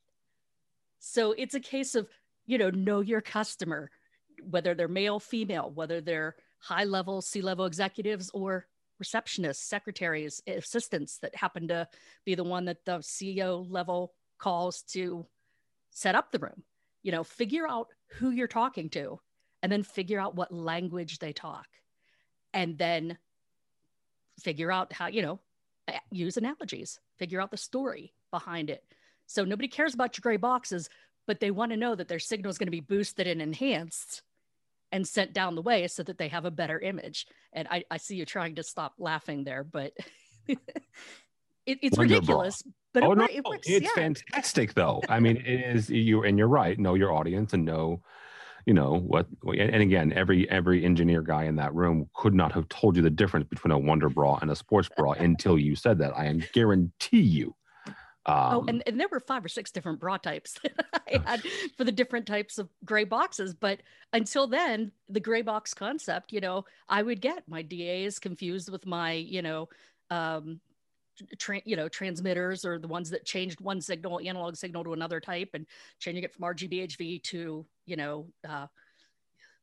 so 1.03 1.33
it's 1.35 1.55
a 1.55 1.59
case 1.59 1.95
of, 1.95 2.07
you 2.45 2.59
know, 2.59 2.69
know 2.69 3.01
your 3.01 3.21
customer, 3.21 3.89
whether 4.49 4.75
they're 4.75 4.87
male, 4.87 5.19
female, 5.19 5.71
whether 5.73 5.99
they're 5.99 6.35
high 6.59 6.83
level, 6.83 7.23
C 7.23 7.41
level 7.41 7.65
executives 7.65 8.29
or 8.35 8.67
receptionists, 9.03 9.55
secretaries, 9.55 10.43
assistants 10.45 11.17
that 11.17 11.35
happen 11.35 11.67
to 11.69 11.87
be 12.23 12.35
the 12.35 12.43
one 12.43 12.65
that 12.65 12.85
the 12.85 12.99
CEO 12.99 13.65
level 13.67 14.13
calls 14.37 14.83
to 14.83 15.25
set 15.89 16.13
up 16.13 16.31
the 16.31 16.39
room. 16.39 16.63
You 17.01 17.11
know, 17.11 17.23
figure 17.23 17.67
out 17.67 17.87
who 18.19 18.29
you're 18.29 18.47
talking 18.47 18.89
to 18.91 19.19
and 19.63 19.71
then 19.71 19.81
figure 19.81 20.19
out 20.19 20.35
what 20.35 20.53
language 20.53 21.17
they 21.17 21.33
talk. 21.33 21.65
And 22.53 22.77
then 22.77 23.17
figure 24.39 24.71
out 24.71 24.93
how, 24.93 25.07
you 25.07 25.23
know, 25.23 25.39
use 26.11 26.37
analogies, 26.37 26.99
figure 27.17 27.41
out 27.41 27.49
the 27.49 27.57
story 27.57 28.13
behind 28.29 28.69
it. 28.69 28.83
So 29.31 29.45
nobody 29.45 29.67
cares 29.67 29.93
about 29.93 30.17
your 30.17 30.21
gray 30.21 30.37
boxes, 30.37 30.89
but 31.25 31.39
they 31.39 31.51
want 31.51 31.71
to 31.71 31.77
know 31.77 31.95
that 31.95 32.07
their 32.07 32.19
signal 32.19 32.49
is 32.49 32.57
going 32.57 32.67
to 32.67 32.71
be 32.71 32.81
boosted 32.81 33.27
and 33.27 33.41
enhanced 33.41 34.21
and 34.91 35.07
sent 35.07 35.33
down 35.33 35.55
the 35.55 35.61
way 35.61 35.87
so 35.87 36.03
that 36.03 36.17
they 36.17 36.27
have 36.27 36.45
a 36.45 36.51
better 36.51 36.77
image. 36.79 37.25
And 37.53 37.67
I, 37.71 37.83
I 37.89 37.97
see 37.97 38.15
you 38.15 38.25
trying 38.25 38.55
to 38.55 38.63
stop 38.63 38.95
laughing 38.99 39.43
there, 39.43 39.63
but 39.63 39.93
it, 40.47 40.59
it's 41.65 41.97
Wonderful. 41.97 42.19
ridiculous. 42.19 42.63
But 42.93 43.03
oh, 43.03 43.13
it, 43.13 43.17
no, 43.17 43.27
it 43.31 43.45
works. 43.45 43.69
It's 43.69 43.85
yeah. 43.85 44.03
fantastic, 44.03 44.73
though. 44.73 45.01
I 45.07 45.21
mean, 45.21 45.37
it 45.37 45.75
is 45.75 45.89
you, 45.89 46.23
and 46.23 46.37
you're 46.37 46.49
right. 46.49 46.77
Know 46.77 46.95
your 46.95 47.13
audience 47.13 47.53
and 47.53 47.63
know, 47.63 48.01
you 48.65 48.73
know 48.73 48.97
what. 48.97 49.27
And 49.47 49.81
again, 49.81 50.11
every 50.11 50.49
every 50.49 50.83
engineer 50.83 51.21
guy 51.21 51.45
in 51.45 51.55
that 51.55 51.73
room 51.73 52.09
could 52.13 52.33
not 52.33 52.51
have 52.51 52.67
told 52.67 52.97
you 52.97 53.01
the 53.01 53.09
difference 53.09 53.47
between 53.47 53.71
a 53.71 53.79
Wonder 53.79 54.09
Bra 54.09 54.39
and 54.41 54.51
a 54.51 54.57
sports 54.57 54.89
bra 54.97 55.13
until 55.13 55.57
you 55.57 55.77
said 55.77 55.99
that. 55.99 56.17
I 56.17 56.33
guarantee 56.51 57.21
you 57.21 57.55
um, 58.25 58.35
oh, 58.35 58.65
and, 58.67 58.83
and 58.85 58.99
there 58.99 59.07
were 59.11 59.19
five 59.19 59.43
or 59.43 59.47
six 59.47 59.71
different 59.71 59.99
bra 59.99 60.17
types 60.17 60.59
that 60.63 60.85
I 60.93 61.21
had 61.25 61.43
for 61.75 61.83
the 61.83 61.91
different 61.91 62.27
types 62.27 62.57
of 62.57 62.69
gray 62.85 63.03
boxes. 63.03 63.53
But 63.53 63.81
until 64.13 64.47
then, 64.47 64.91
the 65.09 65.19
gray 65.19 65.41
box 65.41 65.73
concept, 65.73 66.31
you 66.31 66.39
know, 66.39 66.65
I 66.87 67.01
would 67.01 67.19
get 67.19 67.47
my 67.47 67.63
DAs 67.63 68.19
confused 68.19 68.71
with 68.71 68.85
my, 68.85 69.13
you 69.13 69.41
know, 69.41 69.69
um, 70.11 70.59
tra- 71.39 71.63
you 71.65 71.75
know, 71.75 71.89
transmitters 71.89 72.63
or 72.63 72.77
the 72.77 72.87
ones 72.87 73.09
that 73.09 73.25
changed 73.25 73.59
one 73.59 73.81
signal, 73.81 74.19
analog 74.23 74.55
signal 74.55 74.83
to 74.83 74.93
another 74.93 75.19
type 75.19 75.49
and 75.53 75.65
changing 75.99 76.23
it 76.23 76.31
from 76.31 76.43
RGBHV 76.43 77.23
to, 77.23 77.65
you 77.87 77.95
know, 77.95 78.27
uh, 78.47 78.67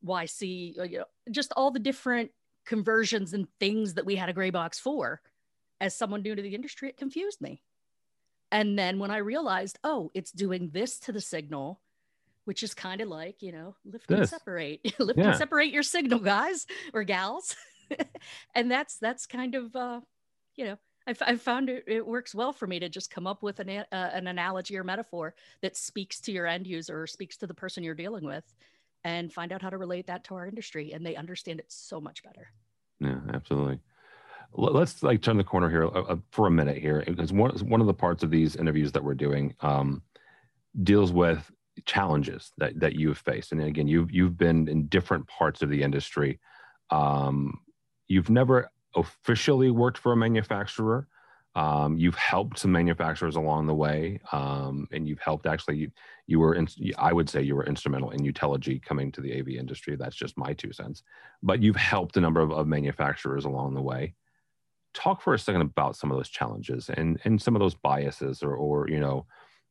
YC, 0.04 0.78
uh, 0.80 0.82
you 0.82 0.98
know, 0.98 1.04
just 1.30 1.52
all 1.56 1.70
the 1.70 1.78
different 1.78 2.30
conversions 2.66 3.34
and 3.34 3.46
things 3.60 3.94
that 3.94 4.04
we 4.04 4.16
had 4.16 4.28
a 4.28 4.32
gray 4.32 4.50
box 4.50 4.80
for. 4.80 5.20
As 5.80 5.94
someone 5.94 6.22
new 6.22 6.34
to 6.34 6.42
the 6.42 6.56
industry, 6.56 6.88
it 6.88 6.96
confused 6.96 7.40
me. 7.40 7.62
And 8.50 8.78
then 8.78 8.98
when 8.98 9.10
I 9.10 9.18
realized, 9.18 9.78
oh, 9.84 10.10
it's 10.14 10.30
doing 10.30 10.70
this 10.72 10.98
to 11.00 11.12
the 11.12 11.20
signal, 11.20 11.80
which 12.44 12.62
is 12.62 12.74
kind 12.74 13.00
of 13.00 13.08
like, 13.08 13.42
you 13.42 13.52
know, 13.52 13.74
lift 13.84 14.08
this. 14.08 14.18
and 14.18 14.28
separate, 14.28 14.80
lift 14.98 15.18
yeah. 15.18 15.28
and 15.28 15.36
separate 15.36 15.72
your 15.72 15.82
signal, 15.82 16.18
guys 16.18 16.66
or 16.94 17.04
gals. 17.04 17.54
and 18.54 18.70
that's, 18.70 18.98
that's 18.98 19.26
kind 19.26 19.54
of, 19.54 19.74
uh, 19.76 20.00
you 20.56 20.64
know, 20.64 20.78
I've, 21.06 21.22
I've 21.26 21.42
found 21.42 21.68
it, 21.68 21.84
it 21.86 22.06
works 22.06 22.34
well 22.34 22.52
for 22.52 22.66
me 22.66 22.78
to 22.80 22.88
just 22.88 23.10
come 23.10 23.26
up 23.26 23.42
with 23.42 23.60
an, 23.60 23.68
uh, 23.70 23.84
an 23.90 24.26
analogy 24.26 24.76
or 24.76 24.84
metaphor 24.84 25.34
that 25.62 25.76
speaks 25.76 26.20
to 26.22 26.32
your 26.32 26.46
end 26.46 26.66
user 26.66 27.02
or 27.02 27.06
speaks 27.06 27.36
to 27.38 27.46
the 27.46 27.54
person 27.54 27.82
you're 27.82 27.94
dealing 27.94 28.24
with 28.24 28.44
and 29.04 29.32
find 29.32 29.52
out 29.52 29.62
how 29.62 29.70
to 29.70 29.78
relate 29.78 30.06
that 30.06 30.24
to 30.24 30.34
our 30.34 30.46
industry. 30.46 30.92
And 30.92 31.04
they 31.04 31.16
understand 31.16 31.60
it 31.60 31.66
so 31.68 32.00
much 32.00 32.22
better. 32.22 32.48
Yeah, 33.00 33.20
absolutely 33.32 33.78
let's 34.52 35.02
like 35.02 35.22
turn 35.22 35.36
the 35.36 35.44
corner 35.44 35.70
here 35.70 35.84
uh, 35.84 36.02
uh, 36.02 36.16
for 36.30 36.46
a 36.46 36.50
minute 36.50 36.78
here 36.78 37.04
because 37.06 37.32
one, 37.32 37.50
one 37.60 37.80
of 37.80 37.86
the 37.86 37.94
parts 37.94 38.22
of 38.22 38.30
these 38.30 38.56
interviews 38.56 38.92
that 38.92 39.04
we're 39.04 39.14
doing 39.14 39.54
um, 39.60 40.02
deals 40.82 41.12
with 41.12 41.50
challenges 41.84 42.52
that, 42.58 42.78
that 42.80 42.94
you've 42.94 43.18
faced 43.18 43.52
and 43.52 43.62
again 43.62 43.86
you've 43.86 44.10
you've 44.10 44.36
been 44.36 44.66
in 44.68 44.86
different 44.86 45.26
parts 45.28 45.62
of 45.62 45.70
the 45.70 45.82
industry 45.82 46.40
um, 46.90 47.60
you've 48.08 48.30
never 48.30 48.70
officially 48.96 49.70
worked 49.70 49.98
for 49.98 50.12
a 50.12 50.16
manufacturer. 50.16 51.06
Um, 51.54 51.96
you've 51.96 52.14
helped 52.14 52.58
some 52.58 52.72
manufacturers 52.72 53.36
along 53.36 53.66
the 53.66 53.74
way, 53.74 54.20
um, 54.32 54.86
and 54.92 55.08
you've 55.08 55.18
helped 55.18 55.46
actually. 55.46 55.76
You, 55.76 55.90
you 56.26 56.38
were, 56.38 56.54
in, 56.54 56.68
I 56.98 57.12
would 57.12 57.28
say, 57.28 57.42
you 57.42 57.56
were 57.56 57.66
instrumental 57.66 58.10
in 58.10 58.20
Utelogy 58.20 58.82
coming 58.82 59.10
to 59.12 59.20
the 59.20 59.38
AV 59.38 59.48
industry. 59.48 59.96
That's 59.96 60.14
just 60.14 60.38
my 60.38 60.52
two 60.52 60.72
cents. 60.72 61.02
But 61.42 61.62
you've 61.62 61.76
helped 61.76 62.16
a 62.16 62.20
number 62.20 62.40
of, 62.40 62.52
of 62.52 62.66
manufacturers 62.66 63.44
along 63.44 63.74
the 63.74 63.82
way. 63.82 64.14
Talk 64.94 65.22
for 65.22 65.34
a 65.34 65.38
second 65.38 65.60
about 65.60 65.96
some 65.96 66.10
of 66.10 66.16
those 66.16 66.28
challenges 66.28 66.90
and 66.90 67.20
and 67.24 67.40
some 67.40 67.54
of 67.54 67.60
those 67.60 67.74
biases, 67.74 68.42
or 68.42 68.54
or 68.54 68.88
you 68.88 69.00
know, 69.00 69.26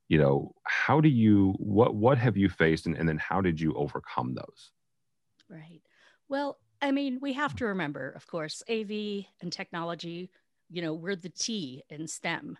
you 0.08 0.18
know, 0.18 0.54
how 0.64 1.02
do 1.02 1.10
you 1.10 1.54
what 1.58 1.96
what 1.96 2.18
have 2.18 2.38
you 2.38 2.50
faced, 2.50 2.86
and, 2.86 2.96
and 2.96 3.08
then 3.08 3.18
how 3.18 3.42
did 3.42 3.60
you 3.60 3.74
overcome 3.74 4.36
those? 4.36 4.72
Right. 5.50 5.82
Well, 6.30 6.60
I 6.82 6.92
mean, 6.92 7.20
we 7.22 7.34
have 7.34 7.56
to 7.58 7.66
remember, 7.66 8.12
of 8.12 8.28
course, 8.28 8.62
AV 8.70 9.26
and 9.42 9.52
technology, 9.52 10.30
you 10.70 10.82
know, 10.82 10.94
we're 10.94 11.16
the 11.16 11.30
T 11.30 11.84
in 11.90 12.08
STEM. 12.08 12.58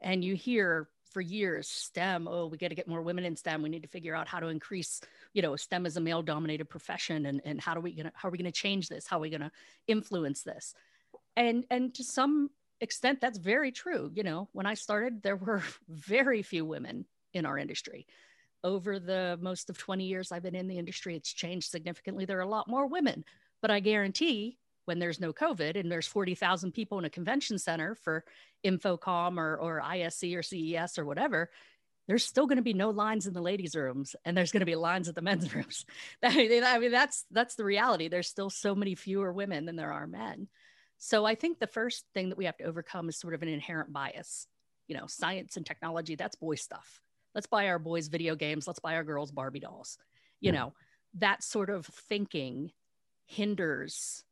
And 0.00 0.24
you 0.24 0.34
hear 0.34 0.88
for 1.10 1.20
years 1.20 1.68
STEM, 1.68 2.28
oh, 2.28 2.46
we 2.46 2.58
got 2.58 2.68
to 2.68 2.74
get 2.74 2.88
more 2.88 3.02
women 3.02 3.24
in 3.24 3.36
STEM. 3.36 3.62
We 3.62 3.68
need 3.68 3.82
to 3.82 3.88
figure 3.88 4.14
out 4.14 4.28
how 4.28 4.40
to 4.40 4.48
increase, 4.48 5.00
you 5.32 5.42
know, 5.42 5.56
STEM 5.56 5.86
is 5.86 5.96
a 5.96 6.00
male 6.00 6.22
dominated 6.22 6.66
profession 6.66 7.26
and, 7.26 7.40
and 7.44 7.60
how 7.60 7.74
do 7.74 7.80
we 7.80 7.94
gonna 7.94 8.12
how 8.14 8.28
are 8.28 8.32
we 8.32 8.38
gonna 8.38 8.52
change 8.52 8.88
this? 8.88 9.06
How 9.06 9.18
are 9.18 9.20
we 9.20 9.30
gonna 9.30 9.52
influence 9.86 10.42
this? 10.42 10.74
And 11.36 11.64
and 11.70 11.94
to 11.94 12.04
some 12.04 12.50
extent 12.80 13.20
that's 13.20 13.38
very 13.38 13.72
true. 13.72 14.10
You 14.14 14.22
know, 14.22 14.48
when 14.52 14.66
I 14.66 14.74
started, 14.74 15.22
there 15.22 15.36
were 15.36 15.62
very 15.88 16.42
few 16.42 16.64
women 16.64 17.06
in 17.32 17.46
our 17.46 17.58
industry 17.58 18.06
over 18.66 18.98
the 18.98 19.38
most 19.40 19.70
of 19.70 19.78
20 19.78 20.04
years 20.04 20.32
I've 20.32 20.42
been 20.42 20.56
in 20.56 20.66
the 20.66 20.78
industry, 20.78 21.14
it's 21.14 21.32
changed 21.32 21.70
significantly. 21.70 22.24
There 22.24 22.38
are 22.38 22.42
a 22.42 22.48
lot 22.48 22.68
more 22.68 22.88
women, 22.88 23.24
but 23.62 23.70
I 23.70 23.78
guarantee 23.78 24.58
when 24.86 24.98
there's 24.98 25.20
no 25.20 25.32
COVID 25.32 25.78
and 25.78 25.90
there's 25.90 26.08
40,000 26.08 26.72
people 26.72 26.98
in 26.98 27.04
a 27.04 27.10
convention 27.10 27.58
center 27.58 27.94
for 27.94 28.24
InfoComm 28.64 29.38
or, 29.38 29.56
or 29.56 29.80
ISE 29.80 30.24
or 30.34 30.42
CES 30.42 30.98
or 30.98 31.04
whatever, 31.04 31.50
there's 32.08 32.24
still 32.24 32.46
going 32.46 32.56
to 32.56 32.62
be 32.62 32.72
no 32.72 32.90
lines 32.90 33.26
in 33.28 33.34
the 33.34 33.40
ladies' 33.40 33.76
rooms 33.76 34.16
and 34.24 34.36
there's 34.36 34.52
going 34.52 34.60
to 34.60 34.66
be 34.66 34.74
lines 34.74 35.08
at 35.08 35.14
the 35.14 35.22
men's 35.22 35.54
rooms. 35.54 35.84
I 36.22 36.78
mean, 36.78 36.90
that's, 36.90 37.24
that's 37.30 37.54
the 37.54 37.64
reality. 37.64 38.08
There's 38.08 38.28
still 38.28 38.50
so 38.50 38.74
many 38.74 38.96
fewer 38.96 39.32
women 39.32 39.66
than 39.66 39.76
there 39.76 39.92
are 39.92 40.08
men. 40.08 40.48
So 40.98 41.24
I 41.24 41.34
think 41.34 41.58
the 41.58 41.66
first 41.66 42.04
thing 42.14 42.30
that 42.30 42.38
we 42.38 42.46
have 42.46 42.56
to 42.58 42.64
overcome 42.64 43.08
is 43.08 43.18
sort 43.18 43.34
of 43.34 43.42
an 43.42 43.48
inherent 43.48 43.92
bias. 43.92 44.46
You 44.88 44.96
know, 44.96 45.06
science 45.06 45.56
and 45.56 45.66
technology, 45.66 46.14
that's 46.14 46.36
boy 46.36 46.54
stuff. 46.54 47.00
Let's 47.34 47.46
buy 47.46 47.68
our 47.68 47.78
boys 47.78 48.08
video 48.08 48.34
games. 48.34 48.66
Let's 48.66 48.78
buy 48.78 48.94
our 48.94 49.04
girls 49.04 49.30
barbie 49.30 49.60
dolls. 49.60 49.98
You 50.40 50.52
yeah. 50.52 50.58
know 50.58 50.72
that 51.18 51.42
sort 51.42 51.70
of 51.70 51.86
thinking 51.86 52.72
hinders 53.26 54.24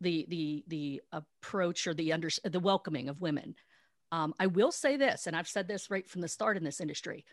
the 0.00 0.26
the 0.28 0.64
the 0.68 1.02
approach 1.12 1.86
or 1.86 1.94
the 1.94 2.12
under 2.12 2.28
the 2.44 2.60
welcoming 2.60 3.08
of 3.08 3.20
women. 3.20 3.54
Um, 4.10 4.34
i 4.38 4.46
will 4.46 4.72
say 4.72 4.96
this 4.96 5.26
and 5.26 5.34
i've 5.34 5.48
said 5.48 5.66
this 5.68 5.90
right 5.90 6.08
from 6.08 6.20
the 6.20 6.28
start 6.28 6.56
in 6.56 6.64
this 6.64 6.80
industry. 6.80 7.24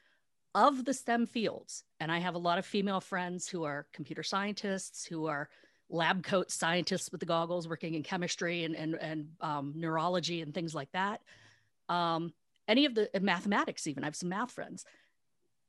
Of 0.55 0.83
the 0.83 0.93
stem 0.93 1.27
fields 1.27 1.83
and 1.99 2.11
i 2.11 2.19
have 2.19 2.35
a 2.35 2.39
lot 2.39 2.57
of 2.57 2.65
female 2.65 3.01
friends 3.01 3.47
who 3.47 3.63
are 3.63 3.87
computer 3.93 4.23
scientists 4.23 5.05
who 5.05 5.27
are 5.27 5.49
lab 5.89 6.23
coat 6.23 6.51
scientists 6.51 7.11
with 7.11 7.19
the 7.19 7.25
goggles 7.25 7.67
working 7.67 7.95
in 7.95 8.03
chemistry 8.03 8.63
and 8.63 8.75
and, 8.75 8.95
and 8.95 9.27
um, 9.41 9.73
neurology 9.75 10.41
and 10.41 10.53
things 10.53 10.75
like 10.75 10.91
that. 10.91 11.21
Um, 11.87 12.33
any 12.67 12.85
of 12.85 12.93
the 12.93 13.09
mathematics 13.19 13.87
even 13.87 14.03
i 14.03 14.07
have 14.07 14.15
some 14.15 14.29
math 14.29 14.51
friends. 14.51 14.85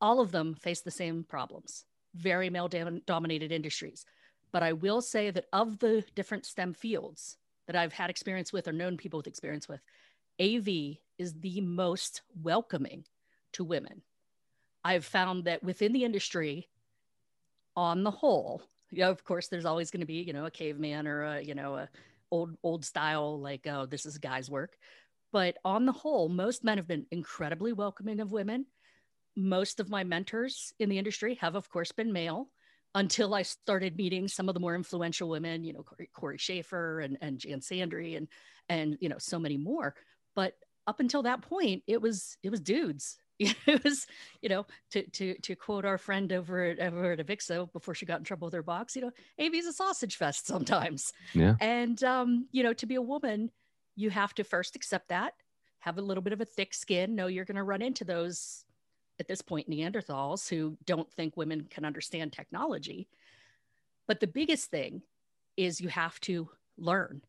All 0.01 0.21
of 0.21 0.33
them 0.33 0.55
face 0.55 0.81
the 0.81 0.91
same 0.91 1.25
problems 1.25 1.85
very 2.15 2.51
male 2.51 2.69
dominated 3.07 3.53
industries. 3.53 4.05
But 4.53 4.63
i 4.63 4.73
will 4.73 5.01
say 5.01 5.31
that 5.31 5.47
of 5.53 5.79
the 5.79 6.05
different 6.15 6.45
stem 6.45 6.75
fields 6.75 7.37
that 7.67 7.77
i've 7.77 7.93
had 7.93 8.11
experience 8.11 8.53
with 8.53 8.67
or 8.67 8.73
known 8.73 8.97
people 8.97 9.19
with 9.19 9.29
experience 9.29 9.69
with 9.69 9.81
av 10.41 10.69
is 11.19 11.35
the 11.41 11.61
most 11.61 12.23
welcoming 12.43 13.05
to 13.53 13.63
women. 13.63 14.03
I've 14.83 15.05
found 15.05 15.45
that 15.45 15.63
within 15.63 15.93
the 15.93 16.05
industry 16.05 16.69
on 17.77 18.03
the 18.03 18.11
whole 18.11 18.63
you 18.91 19.01
know, 19.01 19.11
of 19.11 19.25
course 19.25 19.49
there's 19.49 19.67
always 19.67 19.91
going 19.91 20.01
to 20.01 20.07
be 20.07 20.23
you 20.23 20.33
know 20.33 20.47
a 20.47 20.51
caveman 20.51 21.07
or 21.07 21.23
a 21.25 21.41
you 21.43 21.55
know 21.55 21.77
a 21.77 21.89
old 22.31 22.57
old 22.63 22.85
style 22.85 23.41
like 23.41 23.67
oh 23.67 23.87
this 23.87 24.07
is 24.07 24.19
guys 24.19 24.51
work 24.51 24.77
but 25.33 25.57
on 25.65 25.87
the 25.87 25.93
whole, 25.93 26.29
most 26.29 26.65
men 26.65 26.79
have 26.79 26.89
been 26.89 27.07
incredibly 27.11 27.73
welcoming 27.73 28.21
of 28.21 28.33
women. 28.33 28.67
Most 29.37 29.81
of 29.81 29.89
my 29.89 30.03
mentors 30.03 30.73
in 30.79 30.89
the 30.89 30.99
industry 30.99 31.37
have, 31.37 31.55
of 31.55 31.69
course, 31.71 31.93
been 31.93 32.13
male 32.13 32.49
until 32.95 33.35
I 33.35 33.43
started 33.43 33.97
meeting 33.97 34.27
some 34.27 34.49
of 34.49 34.55
the 34.55 34.61
more 34.61 34.75
influential 34.75 35.29
women, 35.29 35.63
you 35.63 35.73
know, 35.73 35.85
Corey, 35.85 36.11
Corey 36.13 36.39
Schaefer 36.39 37.01
and, 37.01 37.17
and 37.21 37.39
Jan 37.39 37.61
Sandri 37.61 38.17
and, 38.17 38.27
and, 38.69 38.99
you 39.01 39.09
know, 39.09 39.19
so 39.19 39.39
many 39.39 39.57
more. 39.57 39.95
But 40.35 40.55
up 40.89 40.99
until 40.99 41.23
that 41.23 41.43
point, 41.43 41.85
it 41.87 42.03
was, 42.03 42.37
it 42.43 42.51
was 42.51 42.61
dudes. 42.61 43.17
it 43.67 43.83
was, 43.83 44.07
you 44.43 44.51
know, 44.51 44.67
to, 44.91 45.03
to, 45.03 45.35
to 45.39 45.57
quote 45.57 45.87
our 45.87 45.97
friend 45.97 46.31
over 46.31 46.63
at, 46.63 46.79
over 46.79 47.13
at 47.13 47.27
AVIXA 47.27 47.73
before 47.73 47.95
she 47.95 48.05
got 48.05 48.19
in 48.19 48.25
trouble 48.25 48.47
with 48.47 48.55
her 48.55 48.63
box, 48.63 48.95
you 48.95 49.01
know, 49.01 49.11
AV's 49.39 49.67
a 49.67 49.73
sausage 49.73 50.17
fest 50.17 50.47
sometimes. 50.47 51.15
Yeah. 51.33 51.55
And, 51.59 52.03
um, 52.05 52.49
you 52.53 52.63
know, 52.63 52.75
to 52.75 52.87
be 52.87 52.97
a 52.97 53.03
woman, 53.03 53.51
you 53.97 54.11
have 54.11 54.35
to 54.35 54.45
first 54.45 54.77
accept 54.77 55.09
that, 55.09 55.33
have 55.79 55.97
a 55.97 56.03
little 56.03 56.23
bit 56.23 56.35
of 56.35 56.43
a 56.43 56.45
thick 56.45 56.75
skin, 56.75 57.15
know 57.15 57.29
you're 57.29 57.47
going 57.47 57.57
to 57.57 57.63
run 57.63 57.81
into 57.81 58.05
those 58.05 58.65
at 59.19 59.27
this 59.27 59.41
point 59.41 59.71
Neanderthals 59.71 60.49
who 60.49 60.77
don't 60.85 61.11
think 61.11 61.37
women 61.37 61.67
can 61.71 61.87
understand 61.87 62.33
technology. 62.33 63.09
But 64.07 64.21
the 64.21 64.27
biggest 64.27 64.71
thing 64.71 65.01
is 65.57 65.81
you 65.81 65.89
have 65.89 66.21
to 66.21 66.51
learn 66.77 67.23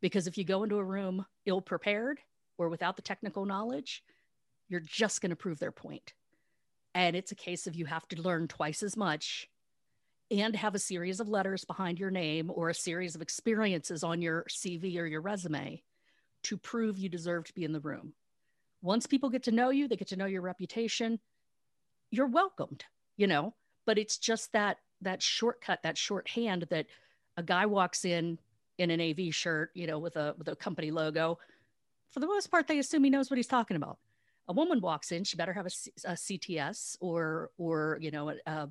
because 0.00 0.28
if 0.28 0.38
you 0.38 0.44
go 0.44 0.62
into 0.62 0.78
a 0.78 0.84
room 0.84 1.26
ill 1.46 1.60
prepared 1.60 2.20
or 2.58 2.68
without 2.68 2.94
the 2.94 3.02
technical 3.02 3.44
knowledge, 3.44 4.04
you're 4.68 4.80
just 4.80 5.20
going 5.20 5.30
to 5.30 5.36
prove 5.36 5.58
their 5.58 5.72
point. 5.72 6.12
And 6.94 7.16
it's 7.16 7.32
a 7.32 7.36
case 7.36 7.66
of 7.66 7.76
you 7.76 7.86
have 7.86 8.06
to 8.08 8.20
learn 8.20 8.48
twice 8.48 8.82
as 8.82 8.96
much 8.96 9.48
and 10.30 10.54
have 10.56 10.74
a 10.74 10.78
series 10.78 11.20
of 11.20 11.28
letters 11.28 11.64
behind 11.64 11.98
your 11.98 12.10
name 12.10 12.50
or 12.54 12.68
a 12.68 12.74
series 12.74 13.14
of 13.14 13.22
experiences 13.22 14.04
on 14.04 14.20
your 14.20 14.44
CV 14.48 14.98
or 14.98 15.06
your 15.06 15.20
resume 15.20 15.82
to 16.44 16.56
prove 16.56 16.98
you 16.98 17.08
deserve 17.08 17.44
to 17.44 17.54
be 17.54 17.64
in 17.64 17.72
the 17.72 17.80
room. 17.80 18.12
Once 18.82 19.06
people 19.06 19.30
get 19.30 19.42
to 19.44 19.52
know 19.52 19.70
you, 19.70 19.88
they 19.88 19.96
get 19.96 20.08
to 20.08 20.16
know 20.16 20.26
your 20.26 20.42
reputation, 20.42 21.18
you're 22.10 22.26
welcomed, 22.26 22.84
you 23.16 23.26
know, 23.26 23.54
but 23.86 23.98
it's 23.98 24.18
just 24.18 24.52
that 24.52 24.78
that 25.00 25.22
shortcut, 25.22 25.82
that 25.82 25.96
shorthand 25.96 26.66
that 26.70 26.86
a 27.36 27.42
guy 27.42 27.66
walks 27.66 28.04
in 28.04 28.38
in 28.78 28.90
an 28.90 29.00
AV 29.00 29.32
shirt, 29.32 29.70
you 29.74 29.86
know, 29.86 29.98
with 29.98 30.16
a 30.16 30.34
with 30.38 30.48
a 30.48 30.56
company 30.56 30.90
logo. 30.90 31.38
For 32.10 32.20
the 32.20 32.26
most 32.26 32.50
part, 32.50 32.66
they 32.66 32.78
assume 32.78 33.04
he 33.04 33.10
knows 33.10 33.30
what 33.30 33.36
he's 33.36 33.46
talking 33.46 33.76
about. 33.76 33.98
A 34.48 34.52
woman 34.52 34.80
walks 34.80 35.12
in, 35.12 35.24
she 35.24 35.36
better 35.36 35.52
have 35.52 35.66
a, 35.66 35.70
a 36.04 36.12
CTS 36.12 36.96
or 37.00 37.50
or 37.58 37.98
you 38.00 38.10
know, 38.10 38.32
a, 38.46 38.68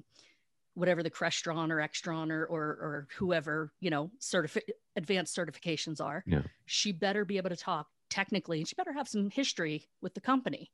whatever 0.78 1.02
the 1.02 1.10
Crestron 1.10 1.72
or 1.72 1.78
Extron 1.78 2.30
or, 2.30 2.46
or, 2.46 2.62
or 2.62 3.08
whoever, 3.18 3.74
you 3.80 3.90
know, 3.90 4.12
certifi- 4.20 4.70
advanced 4.96 5.36
certifications 5.36 6.00
are, 6.00 6.24
yeah. 6.28 6.42
she 6.68 6.92
better 6.92 7.26
be 7.26 7.38
able 7.38 7.50
to 7.50 7.56
talk 7.56 7.88
technically 8.12 8.60
and 8.60 8.68
she 8.68 8.76
better 8.76 8.94
have 8.94 9.08
some 9.08 9.32
history 9.32 9.88
with 10.02 10.14
the 10.14 10.22
company 10.22 10.72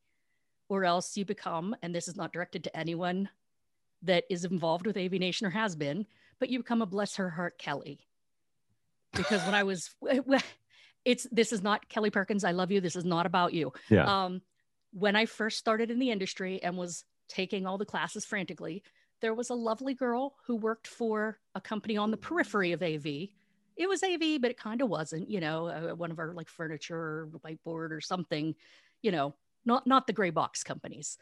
or 0.68 0.84
else 0.84 1.16
you 1.16 1.24
become, 1.24 1.74
and 1.82 1.96
this 1.96 2.10
is 2.10 2.18
not 2.18 2.34
directed 2.34 2.66
to 2.66 2.78
anyone 2.78 3.30
that 4.02 4.26
is 4.30 4.44
involved 4.44 4.86
with 4.86 4.98
AV 4.98 5.14
Nation 5.14 5.48
or 5.48 5.52
has 5.52 5.74
been, 5.74 6.06
but 6.38 6.50
you 6.50 6.60
become 6.60 6.82
a 6.82 6.86
bless 6.86 7.16
her 7.16 7.30
heart 7.30 7.58
Kelly. 7.58 8.00
Because 9.14 9.42
when 9.46 9.56
I 9.56 9.64
was, 9.64 9.96
it's, 11.06 11.26
this 11.32 11.54
is 11.54 11.62
not 11.62 11.88
Kelly 11.88 12.10
Perkins. 12.10 12.44
I 12.44 12.52
love 12.52 12.72
you. 12.72 12.82
This 12.82 12.98
is 12.98 13.06
not 13.06 13.26
about 13.26 13.54
you. 13.54 13.72
Yeah. 13.90 14.26
Um, 14.26 14.42
when 14.94 15.16
I 15.16 15.26
first 15.26 15.58
started 15.58 15.92
in 15.92 16.00
the 16.00 16.12
industry 16.12 16.62
and 16.62 16.78
was 16.78 17.04
taking 17.28 17.66
all 17.66 17.78
the 17.78 17.86
classes 17.86 18.26
frantically, 18.26 18.84
there 19.22 19.34
was 19.34 19.50
a 19.50 19.56
lovely 19.56 19.94
girl 19.94 20.36
who 20.46 20.56
worked 20.56 20.88
for 20.88 21.40
a 21.56 21.62
company 21.62 21.98
on 21.98 22.12
the 22.12 22.18
periphery 22.18 22.74
of 22.74 22.84
AV. 22.84 23.06
It 23.76 23.90
was 23.90 24.04
AV, 24.04 24.40
but 24.40 24.52
it 24.52 24.58
kind 24.58 24.82
of 24.82 24.90
wasn't, 24.90 25.30
you 25.30 25.40
know, 25.40 25.68
uh, 25.68 25.96
one 25.96 26.12
of 26.12 26.20
our 26.20 26.34
like 26.34 26.50
furniture 26.50 26.96
or 26.96 27.30
whiteboard 27.44 27.92
or 27.92 28.02
something, 28.02 28.54
you 29.02 29.12
know, 29.12 29.34
not 29.66 29.88
not 29.88 30.06
the 30.06 30.14
gray 30.14 30.30
box 30.30 30.64
companies. 30.64 31.18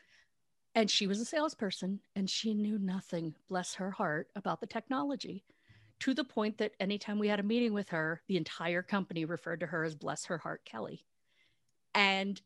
And 0.73 0.89
she 0.89 1.07
was 1.07 1.19
a 1.19 1.25
salesperson 1.25 1.99
and 2.15 2.29
she 2.29 2.53
knew 2.53 2.77
nothing, 2.77 3.35
bless 3.49 3.75
her 3.75 3.91
heart, 3.91 4.29
about 4.35 4.61
the 4.61 4.67
technology 4.67 5.43
to 5.99 6.13
the 6.13 6.23
point 6.23 6.57
that 6.57 6.73
anytime 6.79 7.19
we 7.19 7.27
had 7.27 7.39
a 7.39 7.43
meeting 7.43 7.73
with 7.73 7.89
her, 7.89 8.21
the 8.27 8.37
entire 8.37 8.81
company 8.81 9.23
referred 9.23 9.59
to 9.59 9.67
her 9.67 9.83
as 9.83 9.95
bless 9.95 10.25
her 10.25 10.39
heart 10.39 10.65
Kelly. 10.65 11.05
And 11.93 12.41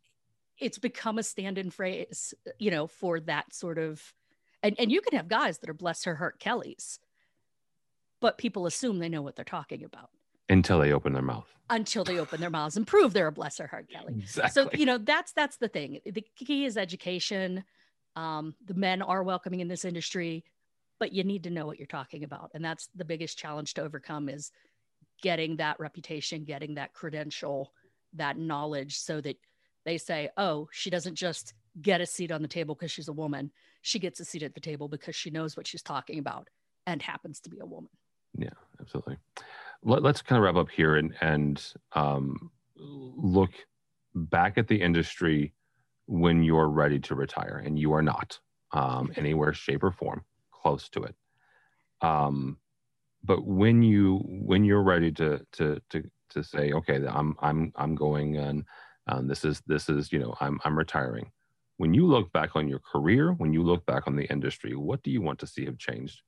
it's 0.59 0.77
become 0.77 1.17
a 1.17 1.24
stand 1.24 1.57
in 1.57 1.69
phrase, 1.69 2.33
you 2.59 2.71
know, 2.71 2.88
for 2.88 3.19
that 3.21 3.53
sort 3.53 3.77
of 3.77 4.13
and, 4.63 4.75
and 4.79 4.91
you 4.91 5.01
can 5.01 5.15
have 5.15 5.27
guys 5.27 5.59
that 5.59 5.69
are 5.69 5.75
bless 5.75 6.05
her 6.05 6.15
heart 6.15 6.39
Kellys, 6.39 7.00
but 8.19 8.39
people 8.39 8.65
assume 8.65 8.97
they 8.97 9.09
know 9.09 9.21
what 9.21 9.35
they're 9.35 9.45
talking 9.45 9.83
about 9.83 10.09
until 10.50 10.79
they 10.79 10.91
open 10.91 11.13
their 11.13 11.21
mouth. 11.21 11.47
Until 11.69 12.03
they 12.03 12.19
open 12.19 12.41
their 12.41 12.50
mouths 12.50 12.77
and 12.77 12.85
prove 12.85 13.13
they're 13.13 13.27
a 13.27 13.31
bless 13.31 13.57
her 13.57 13.67
heart 13.67 13.89
Kelly. 13.89 14.15
Exactly. 14.19 14.51
So 14.51 14.69
you 14.74 14.85
know 14.85 14.97
that's 14.97 15.33
that's 15.33 15.57
the 15.57 15.67
thing. 15.67 16.00
The 16.05 16.25
key 16.35 16.65
is 16.65 16.77
education. 16.77 17.63
Um, 18.15 18.55
the 18.65 18.74
men 18.74 19.01
are 19.01 19.24
welcoming 19.24 19.59
in 19.59 19.67
this 19.67 19.85
industry, 19.85 20.45
but 21.00 21.12
you 21.12 21.24
need 21.24 21.43
to 21.43 21.50
know 21.50 21.65
what 21.65 21.77
you're 21.77 21.88
talking 21.88 22.24
about, 22.24 22.51
and 22.53 22.63
that's 22.63 22.89
the 22.95 23.05
biggest 23.05 23.38
challenge 23.38 23.75
to 23.75 23.83
overcome. 23.83 24.29
Is 24.29 24.51
getting 25.21 25.57
that 25.57 25.79
reputation, 25.79 26.43
getting 26.43 26.75
that 26.75 26.93
credential, 26.93 27.71
that 28.13 28.38
knowledge 28.38 28.97
so 28.97 29.21
that 29.21 29.38
they 29.86 29.98
say, 29.98 30.30
oh, 30.36 30.68
she 30.72 30.89
doesn't 30.89 31.15
just 31.15 31.54
get 31.82 32.01
a 32.01 32.06
seat 32.06 32.32
on 32.32 32.42
the 32.42 32.48
table 32.48 32.75
because 32.75 32.92
she's 32.92 33.08
a 33.08 33.13
woman. 33.13 33.51
She 33.82 34.00
gets 34.00 34.20
a 34.20 34.25
seat 34.25 34.44
at 34.44 34.56
the 34.56 34.60
table 34.60 34.88
because 34.88 35.15
she 35.15 35.30
knows 35.30 35.56
what 35.56 35.68
she's 35.68 35.84
talking 35.84 36.20
about 36.20 36.50
and 36.88 37.01
happens 37.01 37.39
to 37.42 37.50
be 37.50 37.60
a 37.60 37.65
woman. 37.65 37.89
Yeah, 38.38 38.50
absolutely. 38.82 39.18
Let, 39.84 40.06
us 40.06 40.22
kind 40.22 40.38
of 40.38 40.44
wrap 40.44 40.56
up 40.56 40.70
here 40.70 40.96
and, 40.96 41.13
and 41.22 41.63
um, 41.94 42.51
look 42.75 43.51
back 44.15 44.58
at 44.58 44.68
the 44.68 44.82
industry 44.82 45.54
when 46.08 46.44
you're 46.44 46.70
ready 46.70 47.00
to 47.00 47.15
retire 47.15 47.62
and 47.63 47.77
you 47.77 47.94
are 47.94 48.01
not 48.01 48.39
um, 48.72 49.12
anywhere, 49.18 49.54
shape, 49.54 49.84
or 49.84 49.92
form 49.92 50.24
close 50.51 50.89
to 50.89 51.04
it. 51.04 51.15
Um, 52.01 52.58
but 53.24 53.46
when 53.46 53.82
you 53.82 54.22
when 54.25 54.63
you're 54.63 54.84
ready 54.84 55.12
to 55.13 55.42
to 55.54 55.82
to 55.89 56.04
to 56.30 56.44
say, 56.44 56.72
okay, 56.74 57.04
I'm 57.08 57.36
I'm 57.39 57.72
I'm 57.75 57.96
going 57.96 58.38
and 58.38 58.63
um, 59.07 59.27
this 59.27 59.45
is 59.45 59.62
this 59.67 59.89
is 59.89 60.12
you 60.12 60.19
know 60.19 60.35
I'm 60.39 60.59
I'm 60.63 60.77
retiring. 60.77 61.31
When 61.77 61.93
you 61.93 62.07
look 62.07 62.31
back 62.31 62.55
on 62.55 62.67
your 62.67 62.79
career, 62.79 63.33
when 63.33 63.51
you 63.51 63.62
look 63.62 63.85
back 63.85 64.07
on 64.07 64.15
the 64.15 64.25
industry, 64.25 64.75
what 64.75 65.03
do 65.03 65.12
you 65.12 65.21
want 65.21 65.39
to 65.39 65.47
see 65.47 65.65
have 65.65 65.77
changed? 65.77 66.21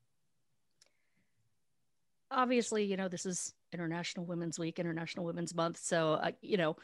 Obviously, 2.30 2.84
you 2.84 2.98
know 2.98 3.08
this 3.08 3.26
is 3.26 3.54
International 3.72 4.26
Women's 4.26 4.60
Week, 4.60 4.80
International 4.80 5.26
Women's 5.26 5.56
Month, 5.56 5.80
so 5.82 6.14
uh, 6.14 6.32
you 6.42 6.58
know 6.58 6.76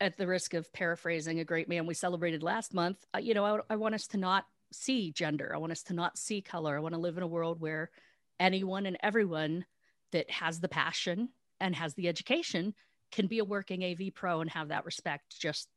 at 0.00 0.16
the 0.16 0.26
risk 0.26 0.54
of 0.54 0.72
paraphrasing 0.72 1.40
a 1.40 1.44
great 1.44 1.68
man 1.68 1.86
we 1.86 1.94
celebrated 1.94 2.42
last 2.42 2.72
month, 2.72 3.04
uh, 3.14 3.18
you 3.18 3.34
know, 3.34 3.44
I, 3.44 3.74
I, 3.74 3.76
want 3.76 3.94
us 3.94 4.06
to 4.08 4.16
not 4.16 4.46
see 4.72 5.12
gender. 5.12 5.52
I 5.54 5.58
want 5.58 5.72
us 5.72 5.82
to 5.84 5.94
not 5.94 6.16
see 6.16 6.40
color. 6.40 6.74
I 6.74 6.80
want 6.80 6.94
to 6.94 7.00
live 7.00 7.18
in 7.18 7.22
a 7.22 7.28
world 7.28 7.60
where 7.60 7.90
anyone 8.38 8.86
and 8.86 8.96
everyone 9.02 9.66
that 10.12 10.30
has 10.30 10.58
the 10.58 10.68
passion 10.68 11.28
and 11.60 11.76
has 11.76 11.94
the 11.94 12.08
education 12.08 12.74
can 13.10 13.26
be 13.26 13.38
a 13.38 13.44
working 13.44 13.84
AV 13.84 14.14
pro 14.14 14.40
and 14.40 14.50
have 14.50 14.68
that 14.68 14.84
respect 14.84 15.38
just 15.38 15.68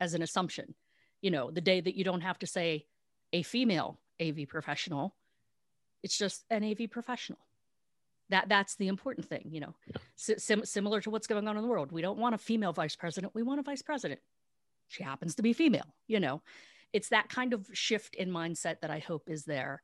as 0.00 0.14
an 0.14 0.22
assumption. 0.22 0.74
You 1.20 1.30
know, 1.30 1.50
the 1.50 1.60
day 1.60 1.80
that 1.80 1.96
you 1.96 2.04
don't 2.04 2.20
have 2.20 2.38
to 2.40 2.46
say 2.46 2.86
a 3.32 3.42
female 3.42 3.98
AV 4.20 4.48
professional, 4.48 5.14
it's 6.02 6.16
just 6.16 6.44
an 6.50 6.64
AV 6.64 6.90
professional. 6.90 7.38
That 8.30 8.48
that's 8.48 8.76
the 8.76 8.88
important 8.88 9.26
thing 9.28 9.48
you 9.50 9.60
know. 9.60 9.74
Yeah. 9.86 9.96
Sim- 10.16 10.64
similar 10.64 11.00
to 11.00 11.10
what's 11.10 11.26
going 11.26 11.48
on 11.48 11.56
in 11.56 11.62
the 11.62 11.68
world. 11.68 11.92
We 11.92 12.02
don't 12.02 12.18
want 12.18 12.34
a 12.34 12.38
female 12.38 12.72
vice 12.72 12.94
president. 12.94 13.34
We 13.34 13.42
want 13.42 13.60
a 13.60 13.62
vice 13.62 13.82
president. 13.82 14.20
She 14.88 15.02
happens 15.02 15.34
to 15.36 15.42
be 15.42 15.52
female 15.52 15.94
you 16.06 16.20
know. 16.20 16.42
It's 16.92 17.08
that 17.10 17.28
kind 17.28 17.52
of 17.52 17.68
shift 17.72 18.14
in 18.14 18.30
mindset 18.30 18.80
that 18.80 18.90
i 18.90 18.98
hope 18.98 19.28
is 19.28 19.44
there. 19.44 19.82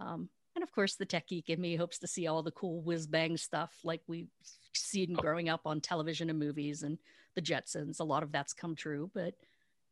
Um, 0.00 0.28
and 0.56 0.62
of 0.62 0.72
course 0.72 0.96
the 0.96 1.04
tech 1.04 1.28
geek 1.28 1.48
in 1.48 1.60
me 1.60 1.76
hopes 1.76 1.98
to 1.98 2.06
see 2.06 2.26
all 2.26 2.42
the 2.42 2.50
cool 2.50 2.82
whiz 2.82 3.06
bang 3.06 3.36
stuff 3.36 3.72
like 3.84 4.00
we've 4.08 4.30
seen 4.74 5.14
oh. 5.16 5.20
growing 5.20 5.48
up 5.48 5.60
on 5.64 5.80
television 5.80 6.28
and 6.30 6.38
movies 6.38 6.82
and 6.82 6.98
the 7.36 7.42
jetsons 7.42 8.00
a 8.00 8.04
lot 8.04 8.22
of 8.24 8.32
that's 8.32 8.52
come 8.52 8.74
true 8.74 9.10
but 9.14 9.34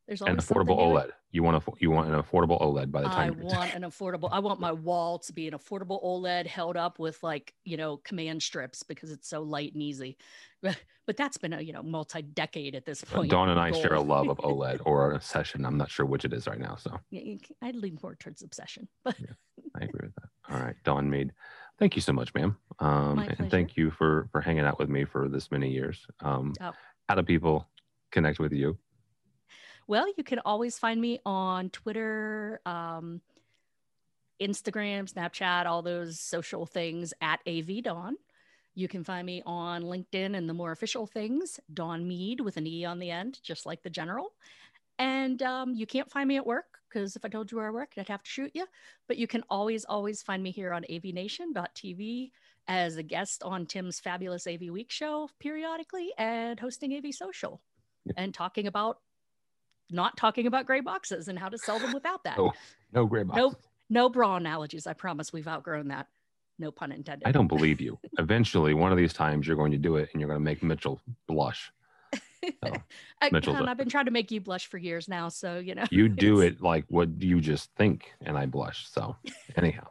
there's 0.06 0.20
an 0.20 0.36
affordable 0.36 0.78
OLED. 0.78 1.10
You 1.30 1.42
want 1.42 1.56
a 1.56 1.72
you 1.80 1.90
want 1.90 2.08
an 2.08 2.20
affordable 2.20 2.60
OLED 2.60 2.90
by 2.90 3.02
the 3.02 3.08
time. 3.08 3.38
I 3.40 3.44
want 3.44 3.74
an 3.74 3.82
affordable. 3.82 4.28
I 4.30 4.38
want 4.38 4.60
my 4.60 4.72
wall 4.72 5.18
to 5.20 5.32
be 5.32 5.48
an 5.48 5.54
affordable 5.54 6.04
OLED 6.04 6.46
held 6.46 6.76
up 6.76 6.98
with 6.98 7.22
like 7.22 7.54
you 7.64 7.76
know 7.76 7.96
command 7.98 8.42
strips 8.42 8.82
because 8.82 9.10
it's 9.10 9.28
so 9.28 9.42
light 9.42 9.72
and 9.72 9.82
easy. 9.82 10.16
But 11.06 11.18
that's 11.18 11.36
been 11.36 11.52
a 11.52 11.60
you 11.60 11.74
know 11.74 11.82
multi 11.82 12.22
decade 12.22 12.74
at 12.74 12.86
this 12.86 13.02
uh, 13.02 13.16
point. 13.16 13.30
Dawn 13.30 13.50
and 13.50 13.60
I 13.60 13.72
goal. 13.72 13.82
share 13.82 13.92
a 13.92 14.00
love 14.00 14.30
of 14.30 14.38
OLED 14.38 14.80
or 14.86 15.10
an 15.10 15.16
obsession. 15.16 15.66
I'm 15.66 15.76
not 15.76 15.90
sure 15.90 16.06
which 16.06 16.24
it 16.24 16.32
is 16.32 16.46
right 16.46 16.58
now. 16.58 16.76
So 16.76 16.98
I'd 17.60 17.76
lean 17.76 17.98
more 18.02 18.14
towards 18.14 18.42
obsession. 18.42 18.88
But 19.04 19.20
yeah, 19.20 19.34
I 19.78 19.84
agree 19.84 20.06
with 20.06 20.14
that. 20.14 20.28
All 20.54 20.60
right, 20.60 20.76
Dawn 20.84 21.10
Meade, 21.10 21.32
thank 21.78 21.96
you 21.96 22.02
so 22.02 22.12
much, 22.12 22.32
ma'am. 22.34 22.56
Um, 22.78 23.18
and 23.18 23.50
thank 23.50 23.76
you 23.76 23.90
for 23.90 24.28
for 24.30 24.40
hanging 24.40 24.64
out 24.64 24.78
with 24.78 24.88
me 24.88 25.04
for 25.04 25.28
this 25.28 25.50
many 25.50 25.70
years. 25.70 26.06
Um, 26.20 26.52
oh. 26.60 26.72
How 27.08 27.16
do 27.16 27.22
people 27.22 27.68
connect 28.12 28.38
with 28.38 28.52
you? 28.52 28.78
Well, 29.86 30.06
you 30.16 30.22
can 30.22 30.38
always 30.44 30.78
find 30.78 31.00
me 31.00 31.18
on 31.26 31.70
Twitter, 31.70 32.60
um, 32.64 33.20
Instagram, 34.40 35.12
Snapchat, 35.12 35.66
all 35.66 35.82
those 35.82 36.20
social 36.20 36.66
things 36.66 37.12
at 37.20 37.40
AV 37.46 37.82
Dawn. 37.82 38.16
You 38.74 38.88
can 38.88 39.04
find 39.04 39.26
me 39.26 39.42
on 39.44 39.82
LinkedIn 39.82 40.36
and 40.36 40.48
the 40.48 40.54
more 40.54 40.72
official 40.72 41.06
things, 41.06 41.60
Dawn 41.72 42.06
Meade 42.08 42.40
with 42.40 42.56
an 42.56 42.66
E 42.66 42.84
on 42.84 42.98
the 42.98 43.10
end, 43.10 43.40
just 43.42 43.66
like 43.66 43.82
the 43.82 43.90
general. 43.90 44.32
And 44.98 45.42
um, 45.42 45.74
you 45.74 45.86
can't 45.86 46.10
find 46.10 46.28
me 46.28 46.36
at 46.36 46.46
work 46.46 46.78
because 46.94 47.16
if 47.16 47.24
I 47.24 47.28
told 47.28 47.50
you 47.50 47.58
where 47.58 47.66
I 47.66 47.70
work, 47.70 47.92
I'd 47.96 48.08
have 48.08 48.22
to 48.22 48.30
shoot 48.30 48.52
you. 48.54 48.66
But 49.08 49.18
you 49.18 49.26
can 49.26 49.42
always, 49.50 49.84
always 49.84 50.22
find 50.22 50.42
me 50.42 50.50
here 50.50 50.72
on 50.72 50.84
avnation.tv 50.88 52.30
as 52.68 52.96
a 52.96 53.02
guest 53.02 53.42
on 53.42 53.66
Tim's 53.66 54.00
fabulous 54.00 54.46
AV 54.46 54.70
Week 54.70 54.90
show 54.90 55.28
periodically 55.40 56.12
and 56.16 56.58
hosting 56.58 56.94
AV 56.94 57.12
Social 57.12 57.60
and 58.16 58.32
talking 58.32 58.66
about 58.66 58.98
not 59.90 60.16
talking 60.16 60.46
about 60.46 60.66
gray 60.66 60.80
boxes 60.80 61.28
and 61.28 61.38
how 61.38 61.48
to 61.48 61.58
sell 61.58 61.78
them 61.78 61.92
without 61.92 62.24
that. 62.24 62.38
No, 62.38 62.52
no 62.92 63.06
gray 63.06 63.22
boxes. 63.22 63.52
No, 63.90 64.02
no 64.02 64.08
bra 64.08 64.36
analogies. 64.36 64.86
I 64.86 64.94
promise 64.94 65.32
we've 65.32 65.48
outgrown 65.48 65.88
that. 65.88 66.06
No 66.58 66.70
pun 66.70 66.92
intended. 66.92 67.26
I 67.26 67.32
don't 67.32 67.48
believe 67.48 67.80
you. 67.80 67.98
Eventually, 68.18 68.74
one 68.74 68.92
of 68.92 68.98
these 68.98 69.12
times, 69.12 69.46
you're 69.46 69.56
going 69.56 69.72
to 69.72 69.78
do 69.78 69.96
it, 69.96 70.08
and 70.12 70.20
you're 70.20 70.28
going 70.28 70.38
to 70.38 70.44
make 70.44 70.62
Mitchell 70.62 71.00
blush. 71.26 71.72
So, 72.64 72.72
Mitchell, 73.32 73.68
I've 73.68 73.76
been 73.76 73.88
trying 73.88 74.06
to 74.06 74.10
make 74.10 74.30
you 74.30 74.40
blush 74.40 74.66
for 74.66 74.78
years 74.78 75.08
now, 75.08 75.28
so 75.28 75.58
you 75.58 75.74
know. 75.74 75.84
You 75.90 76.08
do 76.08 76.40
it 76.46 76.60
like 76.60 76.84
what 76.88 77.08
you 77.20 77.40
just 77.40 77.70
think, 77.76 78.12
and 78.22 78.36
I 78.38 78.46
blush. 78.46 78.88
So, 78.88 79.16
anyhow. 79.56 79.86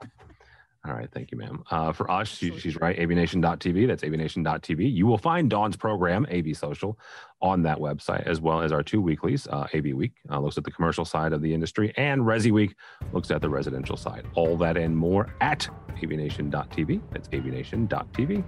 All 0.85 0.93
right. 0.93 1.09
Thank 1.09 1.31
you, 1.31 1.37
ma'am. 1.37 1.63
Uh, 1.71 1.93
for 1.93 2.11
us, 2.11 2.27
she, 2.27 2.57
she's 2.59 2.75
right. 2.75 2.97
avnation.tv. 2.97 3.87
That's 3.87 4.03
avnation.tv. 4.03 4.93
You 4.93 5.07
will 5.07 5.17
find 5.17 5.49
Dawn's 5.49 5.77
program, 5.77 6.27
AV 6.29 6.57
Social, 6.57 6.99
on 7.41 7.61
that 7.63 7.77
website, 7.77 8.27
as 8.27 8.41
well 8.41 8.61
as 8.61 8.73
our 8.73 8.83
two 8.83 9.01
weeklies. 9.01 9.47
Uh, 9.47 9.65
AV 9.73 9.93
Week 9.93 10.11
uh, 10.29 10.39
looks 10.39 10.57
at 10.57 10.65
the 10.65 10.71
commercial 10.71 11.05
side 11.05 11.31
of 11.31 11.41
the 11.41 11.53
industry, 11.53 11.93
and 11.95 12.23
Resi 12.23 12.51
Week 12.51 12.75
looks 13.13 13.31
at 13.31 13.41
the 13.41 13.49
residential 13.49 13.95
side. 13.95 14.25
All 14.35 14.57
that 14.57 14.75
and 14.75 14.95
more 14.95 15.33
at 15.39 15.69
avnation.tv. 16.01 17.01
That's 17.13 17.29
avnation.tv. 17.29 18.43